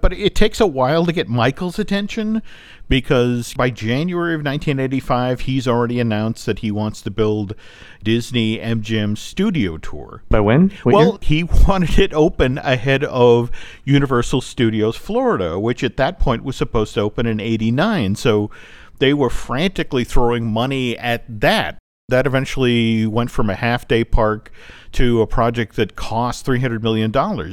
but 0.00 0.12
it 0.12 0.34
takes 0.34 0.60
a 0.60 0.66
while 0.66 1.04
to 1.06 1.12
get 1.12 1.28
Michael's 1.28 1.78
attention 1.78 2.42
because 2.88 3.54
by 3.54 3.70
January 3.70 4.34
of 4.34 4.38
1985, 4.40 5.40
he's 5.40 5.68
already 5.68 6.00
announced 6.00 6.46
that 6.46 6.60
he 6.60 6.70
wants 6.70 7.02
to 7.02 7.10
build 7.10 7.54
Disney 8.02 8.58
MGM 8.58 9.18
Studio 9.18 9.76
Tour. 9.76 10.22
By 10.28 10.40
when? 10.40 10.70
What 10.82 10.94
Well, 10.94 11.08
year? 11.10 11.18
he 11.22 11.42
wanted 11.68 11.98
it 11.98 12.14
open 12.14 12.58
ahead 12.58 13.04
of 13.04 13.50
Universal 13.84 14.40
Studios 14.42 14.96
Florida, 14.96 15.58
which 15.58 15.82
at 15.82 15.96
that 15.96 16.18
point 16.18 16.44
was 16.44 16.56
supposed 16.56 16.94
to 16.94 17.00
open 17.00 17.26
in 17.26 17.40
89. 17.40 18.14
So 18.14 18.50
they 18.98 19.12
were 19.14 19.30
frantically 19.30 20.04
throwing 20.04 20.46
money 20.46 20.96
at 20.98 21.24
that. 21.40 21.78
That 22.10 22.26
eventually 22.26 23.06
went 23.06 23.30
from 23.30 23.50
a 23.50 23.54
half 23.54 23.86
day 23.86 24.02
park 24.02 24.50
to 24.92 25.20
a 25.20 25.26
project 25.26 25.76
that 25.76 25.94
cost 25.94 26.46
$300 26.46 26.80
million, 26.80 27.10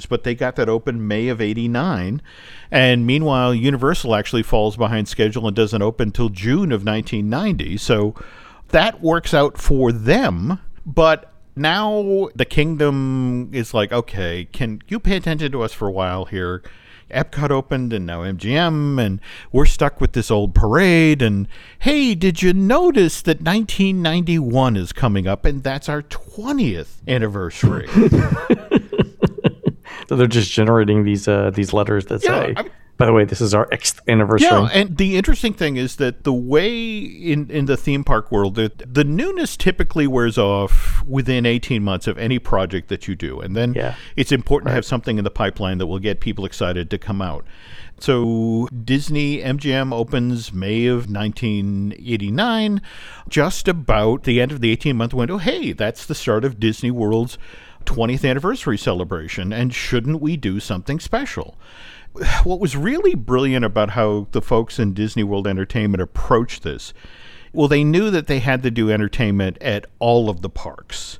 but 0.08 0.24
they 0.24 0.34
got 0.34 0.56
that 0.56 0.70
open 0.70 1.06
May 1.06 1.28
of 1.28 1.42
89. 1.42 2.22
And 2.72 3.06
meanwhile, 3.06 3.54
Universal 3.54 4.16
actually 4.16 4.44
falls 4.44 4.78
behind 4.78 5.10
schedule 5.10 5.46
and 5.46 5.54
doesn't 5.54 5.82
open 5.82 6.08
until 6.08 6.30
June 6.30 6.72
of 6.72 6.86
1990. 6.86 7.76
So 7.76 8.16
that 8.70 9.02
works 9.02 9.34
out 9.34 9.58
for 9.58 9.92
them, 9.92 10.62
but 10.86 11.34
now 11.58 12.30
the 12.34 12.46
kingdom 12.46 13.50
is 13.52 13.74
like, 13.74 13.92
okay, 13.92 14.46
can 14.54 14.82
you 14.88 15.02
pay 15.02 15.18
attention 15.18 15.52
to 15.52 15.64
us 15.64 15.74
for 15.74 15.90
a 15.90 15.92
while 15.92 16.24
here? 16.24 16.64
Epcot 17.12 17.52
opened 17.52 17.94
and 17.94 18.06
now 18.06 18.22
MGM, 18.24 19.00
and 19.00 19.20
we're 19.52 19.66
stuck 19.66 20.02
with 20.02 20.14
this 20.14 20.30
old 20.32 20.54
parade. 20.56 21.22
And 21.22 21.48
hey, 21.80 22.16
did 22.16 22.42
you 22.42 22.52
notice 22.54 23.22
that 23.22 23.42
1991 23.42 24.76
is 24.76 24.92
coming 24.92 25.28
up 25.28 25.46
and 25.46 25.64
that's 25.64 25.88
our 25.88 26.02
20th 26.02 27.02
anniversary? 27.08 27.88
So 30.08 30.16
they're 30.16 30.28
just 30.28 30.52
generating 30.52 31.04
these 31.04 31.28
uh, 31.28 31.50
these 31.50 31.74
letters 31.74 32.06
that 32.08 32.24
Yeah, 32.24 32.30
say 32.30 32.54
I 32.58 32.62
mean- 32.62 32.72
By 32.98 33.06
the 33.08 33.14
way, 33.14 33.26
this 33.26 33.42
is 33.42 33.54
our 33.54 33.68
Xth 33.72 34.00
anniversary. 34.08 34.48
Yeah, 34.48 34.70
and 34.74 34.96
the 34.98 35.18
interesting 35.18 35.54
thing 35.54 35.76
is 35.76 35.98
that 35.98 36.24
the 36.24 36.32
way 36.32 36.98
in, 36.98 37.52
in 37.52 37.66
the 37.66 37.76
theme 37.76 38.06
park 38.06 38.32
world, 38.32 38.56
the, 38.56 38.72
the 38.88 39.04
newness 39.04 39.58
typically 39.58 40.08
wears 40.08 40.38
off 40.38 41.04
within 41.06 41.46
18 41.46 41.84
months 41.84 42.08
of 42.08 42.18
any 42.18 42.40
project 42.40 42.88
that 42.88 43.08
you 43.08 43.16
do. 43.16 43.42
And 43.42 43.54
then 43.56 43.74
Yeah. 43.74 43.96
it's 44.16 44.32
important 44.32 44.70
to 44.70 44.74
have 44.74 44.86
something 44.86 45.18
in 45.18 45.26
the 45.26 45.30
pipeline 45.30 45.78
that 45.80 45.88
will 45.88 46.00
get 46.00 46.22
people 46.22 46.46
excited 46.46 46.90
to 46.90 46.98
come 46.98 47.22
out. 47.22 47.46
So 48.00 48.68
Disney 48.84 49.40
MGM 49.42 49.94
opens 49.94 50.54
May 50.54 50.86
of 50.86 51.10
1989, 51.10 52.82
just 53.30 53.68
about 53.68 54.24
the 54.24 54.42
end 54.42 54.52
of 54.52 54.62
the 54.62 54.72
18 54.72 54.96
month 54.96 55.14
window. 55.14 55.38
Hey, 55.38 55.72
that's 55.72 56.06
the 56.06 56.16
start 56.16 56.46
of 56.46 56.60
Disney 56.60 56.92
World's 56.92 57.38
20th 57.86 58.28
anniversary 58.28 58.78
celebration, 58.78 59.54
and 59.54 59.74
shouldn't 59.74 60.20
we 60.22 60.36
do 60.38 60.60
something 60.60 61.00
special? 61.00 61.56
What 62.44 62.60
was 62.60 62.76
really 62.76 63.16
brilliant 63.16 63.66
about 63.66 63.92
how 63.92 64.28
the 64.32 64.42
folks 64.42 64.80
in 64.80 64.94
Disney 64.94 65.24
World 65.24 65.48
Entertainment 65.48 66.02
approached 66.02 66.64
this, 66.64 66.94
well, 67.54 67.68
they 67.68 67.84
knew 67.84 68.10
that 68.10 68.28
they 68.28 68.40
had 68.40 68.64
to 68.64 68.72
do 68.72 68.92
entertainment 68.92 69.58
at 69.62 69.86
all 70.00 70.30
of 70.30 70.42
the 70.42 70.50
parks 70.50 71.20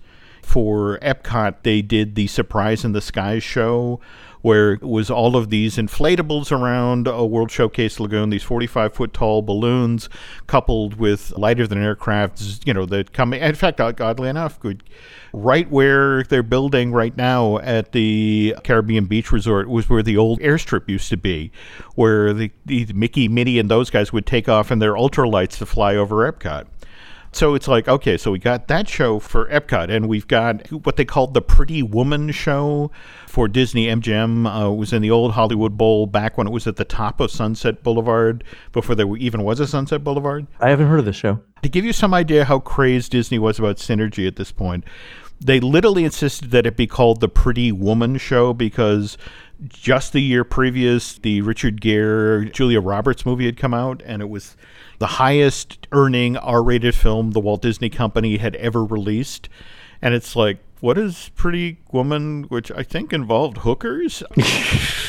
for 0.56 0.98
Epcot, 1.00 1.56
they 1.64 1.82
did 1.82 2.16
the 2.16 2.28
Surprise 2.28 2.86
in 2.86 2.94
the 2.94 3.02
Sky 3.02 3.40
show, 3.40 4.00
where 4.42 4.72
it 4.72 4.84
was 4.84 5.10
all 5.10 5.36
of 5.36 5.50
these 5.50 5.76
inflatables 5.76 6.50
around 6.50 7.08
a 7.08 7.26
World 7.26 7.52
Showcase 7.52 8.00
Lagoon, 8.00 8.30
these 8.30 8.42
45 8.44 8.94
foot 8.94 9.14
tall 9.14 9.42
balloons, 9.42 10.08
coupled 10.48 10.94
with 10.98 11.38
lighter 11.38 11.68
than 11.68 11.80
aircrafts, 11.80 12.66
you 12.66 12.74
know, 12.74 12.86
that 12.86 13.12
come. 13.12 13.34
In 13.34 13.54
fact, 13.54 13.82
oddly 13.82 14.30
enough, 14.30 14.58
good. 14.62 14.82
Right 15.34 15.70
where 15.70 16.24
they're 16.24 16.42
building 16.42 16.94
right 16.94 17.18
now 17.18 17.58
at 17.58 17.92
the 17.92 18.56
Caribbean 18.64 19.08
Beach 19.08 19.34
Resort 19.34 19.68
was 19.68 19.90
where 19.90 20.04
the 20.04 20.16
old 20.16 20.40
airstrip 20.40 20.88
used 20.88 21.10
to 21.10 21.18
be, 21.18 21.52
where 21.96 22.32
the, 22.32 22.50
the 22.66 22.86
Mickey, 22.94 23.28
Minnie, 23.28 23.60
and 23.60 23.70
those 23.70 23.90
guys 23.90 24.14
would 24.14 24.26
take 24.26 24.48
off 24.48 24.72
in 24.72 24.80
their 24.80 24.94
ultralights 24.94 25.58
to 25.58 25.66
fly 25.66 25.98
over 25.98 26.32
Epcot. 26.32 26.68
So 27.36 27.54
it's 27.54 27.68
like, 27.68 27.90
okay, 27.90 28.16
so 28.16 28.32
we 28.32 28.40
got 28.40 28.70
that 28.70 28.88
show 28.88 29.20
for 29.20 29.50
Epcot, 29.50 29.90
and 29.90 30.08
we've 30.08 30.26
got 30.26 30.72
what 30.72 30.96
they 30.96 31.04
called 31.04 31.34
the 31.34 31.42
Pretty 31.42 31.84
Woman 31.84 32.32
show 32.32 32.92
for 33.28 33.50
Disney 33.50 33.88
MGM. 33.88 34.48
Uh, 34.48 34.72
it 34.72 34.76
was 34.78 34.94
in 34.94 35.02
the 35.02 35.12
old 35.12 35.34
Hollywood 35.34 35.78
Bowl 35.78 36.08
back 36.08 36.38
when 36.38 36.48
it 36.48 36.52
was 36.52 36.66
at 36.66 36.78
the 36.78 36.86
top 36.86 37.20
of 37.20 37.30
Sunset 37.30 37.84
Boulevard, 37.84 38.46
before 38.72 38.96
there 38.96 39.18
even 39.18 39.44
was 39.44 39.60
a 39.60 39.68
Sunset 39.68 40.02
Boulevard. 40.02 40.48
I 40.62 40.70
haven't 40.70 40.88
heard 40.88 41.00
of 41.00 41.06
this 41.06 41.18
show. 41.18 41.42
To 41.62 41.68
give 41.68 41.84
you 41.84 41.92
some 41.92 42.14
idea 42.14 42.46
how 42.46 42.60
crazed 42.60 43.12
Disney 43.12 43.38
was 43.38 43.60
about 43.60 43.76
synergy 43.78 44.26
at 44.28 44.38
this 44.38 44.54
point, 44.54 44.86
they 45.42 45.60
literally 45.60 46.06
insisted 46.06 46.52
that 46.52 46.66
it 46.66 46.78
be 46.78 46.88
called 46.88 47.20
the 47.20 47.28
Pretty 47.28 47.70
Woman 47.74 48.18
show 48.18 48.54
because 48.54 49.18
just 49.68 50.14
the 50.14 50.22
year 50.22 50.44
previous, 50.44 51.18
the 51.18 51.42
Richard 51.42 51.82
Gere, 51.82 52.50
Julia 52.50 52.82
Roberts 52.82 53.26
movie 53.26 53.46
had 53.46 53.58
come 53.58 53.74
out, 53.74 54.02
and 54.06 54.22
it 54.22 54.30
was 54.30 54.56
the 55.00 55.08
highest 55.08 55.88
earning 55.92 56.38
R 56.38 56.64
rated 56.64 56.96
film 56.96 57.32
the 57.32 57.40
Walt 57.40 57.62
Disney 57.62 57.90
Company 57.90 58.38
had 58.38 58.56
ever 58.56 58.84
released. 58.84 59.50
And 60.02 60.14
it's 60.14 60.36
like, 60.36 60.60
what 60.82 60.98
is 60.98 61.32
Pretty 61.36 61.78
Woman, 61.92 62.44
which 62.44 62.72
I 62.72 62.84
think 62.84 63.14
involved 63.14 63.60
hookers? 63.60 64.24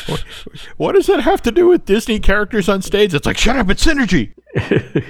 what, 0.06 0.20
what 0.76 0.92
does 0.92 1.06
that 1.06 1.20
have 1.20 1.42
to 1.42 1.50
do 1.50 1.68
with 1.68 1.84
Disney 1.84 2.18
characters 2.18 2.68
on 2.68 2.82
stage? 2.82 3.12
It's 3.14 3.26
like, 3.26 3.38
shut 3.38 3.56
up, 3.56 3.68
it's 3.68 3.84
synergy. 3.84 4.32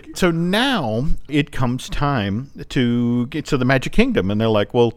so 0.16 0.30
now 0.30 1.06
it 1.28 1.52
comes 1.52 1.88
time 1.88 2.50
to 2.70 3.26
get 3.26 3.44
to 3.46 3.56
the 3.56 3.64
Magic 3.64 3.92
Kingdom, 3.92 4.30
and 4.30 4.40
they're 4.40 4.48
like, 4.48 4.74
well, 4.74 4.94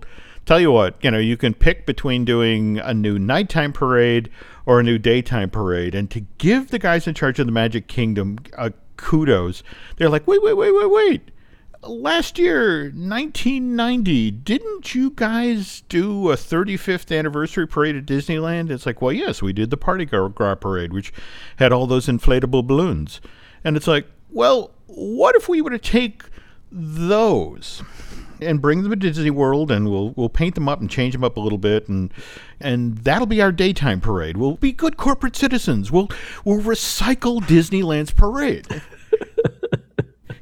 tell 0.50 0.60
you 0.60 0.72
what, 0.72 0.96
you 1.04 1.12
know, 1.12 1.20
you 1.20 1.38
can 1.38 1.54
pick 1.54 1.86
between 1.86 2.26
doing 2.26 2.80
a 2.80 2.92
new 2.92 3.20
nighttime 3.20 3.72
parade 3.72 4.32
or 4.66 4.80
a 4.80 4.84
new 4.84 4.98
daytime 4.98 5.48
parade. 5.48 5.94
And 5.94 6.10
to 6.10 6.22
give 6.40 6.72
the 6.72 6.80
guys 6.80 7.06
in 7.06 7.14
charge 7.14 7.38
of 7.38 7.46
the 7.46 7.52
Magic 7.52 7.88
Kingdom 7.88 8.40
a 8.58 8.74
kudos, 8.98 9.62
they're 9.98 10.10
like, 10.10 10.26
wait, 10.28 10.42
wait, 10.42 10.56
wait, 10.56 10.72
wait, 10.72 10.90
wait. 10.90 11.32
Last 11.84 12.40
year, 12.40 12.86
1990, 12.86 14.32
didn't 14.32 14.96
you 14.96 15.12
guys 15.12 15.84
do 15.88 16.32
a 16.32 16.36
35th 16.36 17.16
anniversary 17.16 17.68
parade 17.68 17.96
at 17.96 18.08
Disneyland? 18.08 18.72
It's 18.72 18.88
like, 18.88 19.04
well, 19.04 19.14
yes, 19.14 19.44
we 19.44 19.54
did 19.54 19.70
the 19.70 19.78
Party 19.78 20.06
Gras 20.06 20.56
Parade, 20.56 20.94
which 20.94 21.14
had 21.58 21.72
all 21.72 21.86
those 21.86 22.08
inflatable 22.08 22.66
balloons. 22.66 23.22
And 23.64 23.78
it's 23.78 23.88
like, 23.88 24.08
well, 24.32 24.72
what 24.88 25.36
if 25.36 25.48
we 25.48 25.62
were 25.62 25.70
to 25.70 25.78
take 25.78 26.24
those 26.72 27.84
and 28.42 28.62
bring 28.62 28.84
them 28.84 28.92
to 28.92 28.96
Disney 28.96 29.30
World, 29.30 29.72
and 29.72 29.90
we'll 29.90 30.12
we'll 30.12 30.30
paint 30.30 30.56
them 30.56 30.70
up 30.70 30.80
and 30.80 30.90
change 30.90 31.14
them 31.14 31.24
up 31.24 31.38
a 31.38 31.40
little 31.40 31.58
bit, 31.58 31.88
and 31.88 32.14
and 32.60 33.00
that'll 33.00 33.28
be 33.28 33.42
our 33.42 33.52
daytime 33.52 34.02
parade. 34.02 34.38
We'll 34.38 34.58
be 34.58 34.72
good 34.72 34.98
corporate 34.98 35.36
citizens. 35.36 35.92
We'll 35.92 36.10
we'll 36.46 36.62
recycle 36.62 37.42
Disneyland's 37.42 38.12
parade. 38.12 38.68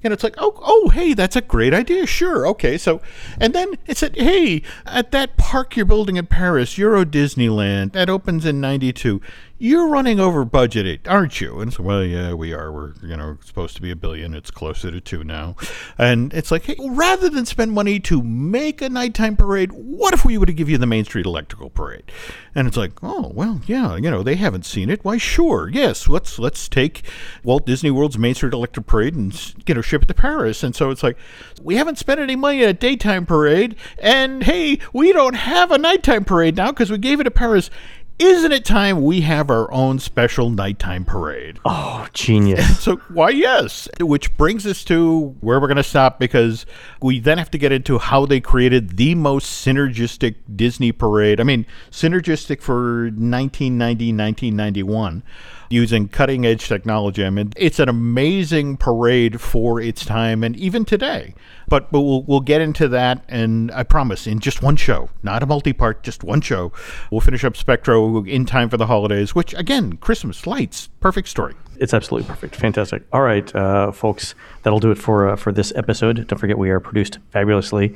And 0.04 0.14
it's 0.14 0.24
like, 0.24 0.36
oh, 0.38 0.54
oh, 0.62 0.90
hey, 0.90 1.14
that's 1.14 1.36
a 1.36 1.42
great 1.42 1.74
idea. 1.74 2.06
Sure, 2.06 2.48
okay. 2.48 2.78
So, 2.78 3.02
and 3.42 3.54
then 3.54 3.74
it 3.88 3.98
said, 3.98 4.16
hey, 4.16 4.62
at 4.86 5.12
that 5.12 5.36
park 5.36 5.76
you're 5.76 5.86
building 5.86 6.16
in 6.16 6.28
Paris, 6.28 6.78
Euro 6.78 7.04
Disneyland, 7.04 7.92
that 7.92 8.10
opens 8.10 8.46
in 8.46 8.62
'92. 8.62 9.20
You're 9.60 9.88
running 9.88 10.20
over 10.20 10.46
budget, 10.46 11.08
aren't 11.08 11.42
you? 11.42 11.60
And 11.60 11.74
so, 11.74 11.82
well, 11.82 12.04
yeah, 12.04 12.34
we 12.34 12.54
are. 12.54 12.72
We're 12.72 12.94
you 13.02 13.18
know 13.18 13.38
supposed 13.44 13.76
to 13.76 13.82
be 13.82 13.90
a 13.90 13.96
billion. 13.96 14.36
It's 14.36 14.52
closer 14.52 14.92
to 14.92 15.02
two 15.02 15.24
now. 15.24 15.56
And 15.98 16.32
it's 16.34 16.52
like, 16.52 16.66
hey, 16.66 16.76
rather 16.80 17.30
than 17.30 17.46
spend 17.46 17.72
money 17.72 18.00
to 18.02 18.22
make 18.22 18.82
a 18.82 18.90
nighttime 18.90 19.36
parade, 19.36 19.72
what 19.72 20.14
if 20.14 20.24
we 20.24 20.38
were 20.38 20.46
to 20.46 20.54
give 20.54 20.70
you 20.70 20.78
the 20.78 20.86
Main 20.86 21.06
Street 21.06 21.26
Electrical 21.26 21.72
Parade? 21.72 22.12
And 22.54 22.68
it's 22.68 22.78
like, 22.78 22.92
oh, 23.02 23.32
well, 23.34 23.62
yeah, 23.66 23.96
you 23.96 24.12
know, 24.12 24.22
they 24.22 24.36
haven't 24.36 24.66
seen 24.66 24.90
it. 24.90 25.04
Why, 25.04 25.18
sure, 25.18 25.70
yes, 25.70 26.08
let's 26.08 26.38
let's 26.38 26.70
take 26.70 27.04
Walt 27.44 27.66
Disney 27.66 27.90
World's 27.90 28.18
Main 28.18 28.36
Street 28.36 28.54
Electric 28.54 28.86
Parade 28.86 29.16
and 29.16 29.56
you 29.68 29.74
know 29.74 29.82
ship 29.82 30.04
it 30.04 30.08
to 30.08 30.14
Paris. 30.14 30.64
And 30.64 30.76
so 30.76 30.92
it's 30.92 31.02
like, 31.04 31.18
we 31.62 31.76
haven't 31.76 31.98
spent 31.98 32.20
any 32.20 32.36
money 32.36 32.64
at 32.64 32.70
a 32.70 32.74
daytime 32.74 33.26
parade, 33.26 33.76
and 33.98 34.44
hey, 34.44 34.80
we 34.94 35.12
don't 35.12 35.36
have 35.36 35.72
a 35.72 35.78
nighttime 35.80 36.26
parade 36.26 36.56
now 36.56 36.72
because 36.72 36.92
we 36.92 36.98
gave 37.00 37.20
it 37.20 37.24
to 37.24 37.32
Paris. 37.32 37.72
Isn't 38.20 38.52
it 38.52 38.66
time 38.66 39.04
we 39.04 39.22
have 39.22 39.52
our 39.52 39.72
own 39.72 40.00
special 40.00 40.50
nighttime 40.50 41.06
parade? 41.06 41.60
Oh, 41.64 42.08
genius. 42.14 42.80
So, 42.88 42.98
why, 43.10 43.30
yes. 43.30 43.90
Which 44.00 44.36
brings 44.38 44.66
us 44.66 44.84
to 44.86 45.36
where 45.42 45.60
we're 45.60 45.68
going 45.68 45.78
to 45.78 45.84
stop 45.84 46.20
because 46.20 46.66
we 47.02 47.20
then 47.20 47.38
have 47.38 47.52
to 47.52 47.58
get 47.58 47.72
into 47.72 47.98
how 47.98 48.26
they 48.26 48.40
created 48.40 48.98
the 48.98 49.14
most 49.14 49.66
synergistic 49.66 50.36
Disney 50.56 50.92
parade. 50.92 51.40
I 51.40 51.44
mean, 51.44 51.66
synergistic 51.92 52.62
for 52.62 53.04
1990, 53.06 54.14
1991 54.14 55.24
using 55.70 56.08
cutting 56.08 56.46
edge 56.46 56.68
technology. 56.68 57.26
I 57.26 57.30
mean, 57.30 57.54
it's 57.56 57.80
an 57.80 57.90
amazing 57.90 58.78
parade 58.78 59.42
for 59.42 59.80
its 59.80 60.06
time 60.06 60.44
and 60.44 60.56
even 60.56 60.86
today. 60.86 61.34
But, 61.68 61.92
but 61.92 62.02
we'll, 62.02 62.24
we'll 62.24 62.40
get 62.40 62.62
into 62.62 62.88
that, 62.88 63.26
and 63.28 63.72
I 63.72 63.84
promise, 63.84 64.26
in 64.26 64.40
just 64.40 64.64
one 64.64 64.78
show, 64.78 65.10
not 65.22 65.44
a 65.44 65.46
multi 65.46 65.74
part, 65.74 66.02
just 66.02 66.24
one 66.24 66.40
show. 66.40 66.72
We'll 67.12 67.20
finish 67.20 67.44
up 67.44 67.58
Spectro 67.58 68.24
in 68.24 68.46
time 68.46 68.70
for 68.70 68.78
the 68.78 68.86
holidays, 68.86 69.36
which, 69.36 69.54
again, 69.54 69.98
Christmas 69.98 70.48
lights, 70.48 70.88
perfect 71.02 71.28
story. 71.28 71.56
It's 71.78 71.94
absolutely 71.94 72.30
perfect. 72.30 72.56
Fantastic. 72.56 73.04
All 73.12 73.22
right, 73.22 73.54
uh, 73.54 73.92
folks, 73.92 74.34
that'll 74.64 74.80
do 74.80 74.92
it 74.92 74.98
for 74.98 75.30
uh, 75.30 75.36
for 75.36 75.52
this 75.52 75.74
episode. 75.76 76.26
Don't 76.28 76.40
forget, 76.40 76.58
we 76.58 76.70
are 76.70 76.80
produced 76.80 77.20
fabulously 77.32 77.96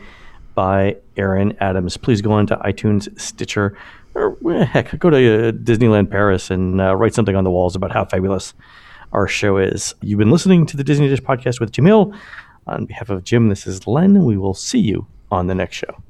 by 0.53 0.97
Aaron 1.15 1.55
Adams. 1.61 1.95
Please 1.95 2.21
go 2.21 2.33
on 2.33 2.45
to 2.47 2.57
iTunes, 2.57 3.19
Stitcher, 3.19 3.77
or 4.15 4.37
eh, 4.51 4.65
heck, 4.65 4.97
go 4.99 5.09
to 5.09 5.17
uh, 5.17 5.51
Disneyland 5.51 6.09
Paris 6.09 6.49
and 6.49 6.81
uh, 6.81 6.95
write 6.95 7.13
something 7.13 7.35
on 7.35 7.43
the 7.43 7.51
walls 7.51 7.75
about 7.75 7.91
how 7.91 8.05
fabulous 8.05 8.53
our 9.13 9.27
show 9.27 9.57
is. 9.57 9.93
You've 10.01 10.19
been 10.19 10.31
listening 10.31 10.65
to 10.67 10.77
the 10.77 10.83
Disney 10.83 11.07
Dish 11.07 11.21
podcast 11.21 11.59
with 11.59 11.71
Jim 11.71 11.85
Hill. 11.85 12.13
On 12.67 12.85
behalf 12.85 13.09
of 13.09 13.23
Jim, 13.23 13.49
this 13.49 13.65
is 13.65 13.87
Len. 13.87 14.23
We 14.23 14.37
will 14.37 14.53
see 14.53 14.79
you 14.79 15.07
on 15.31 15.47
the 15.47 15.55
next 15.55 15.75
show. 15.75 16.01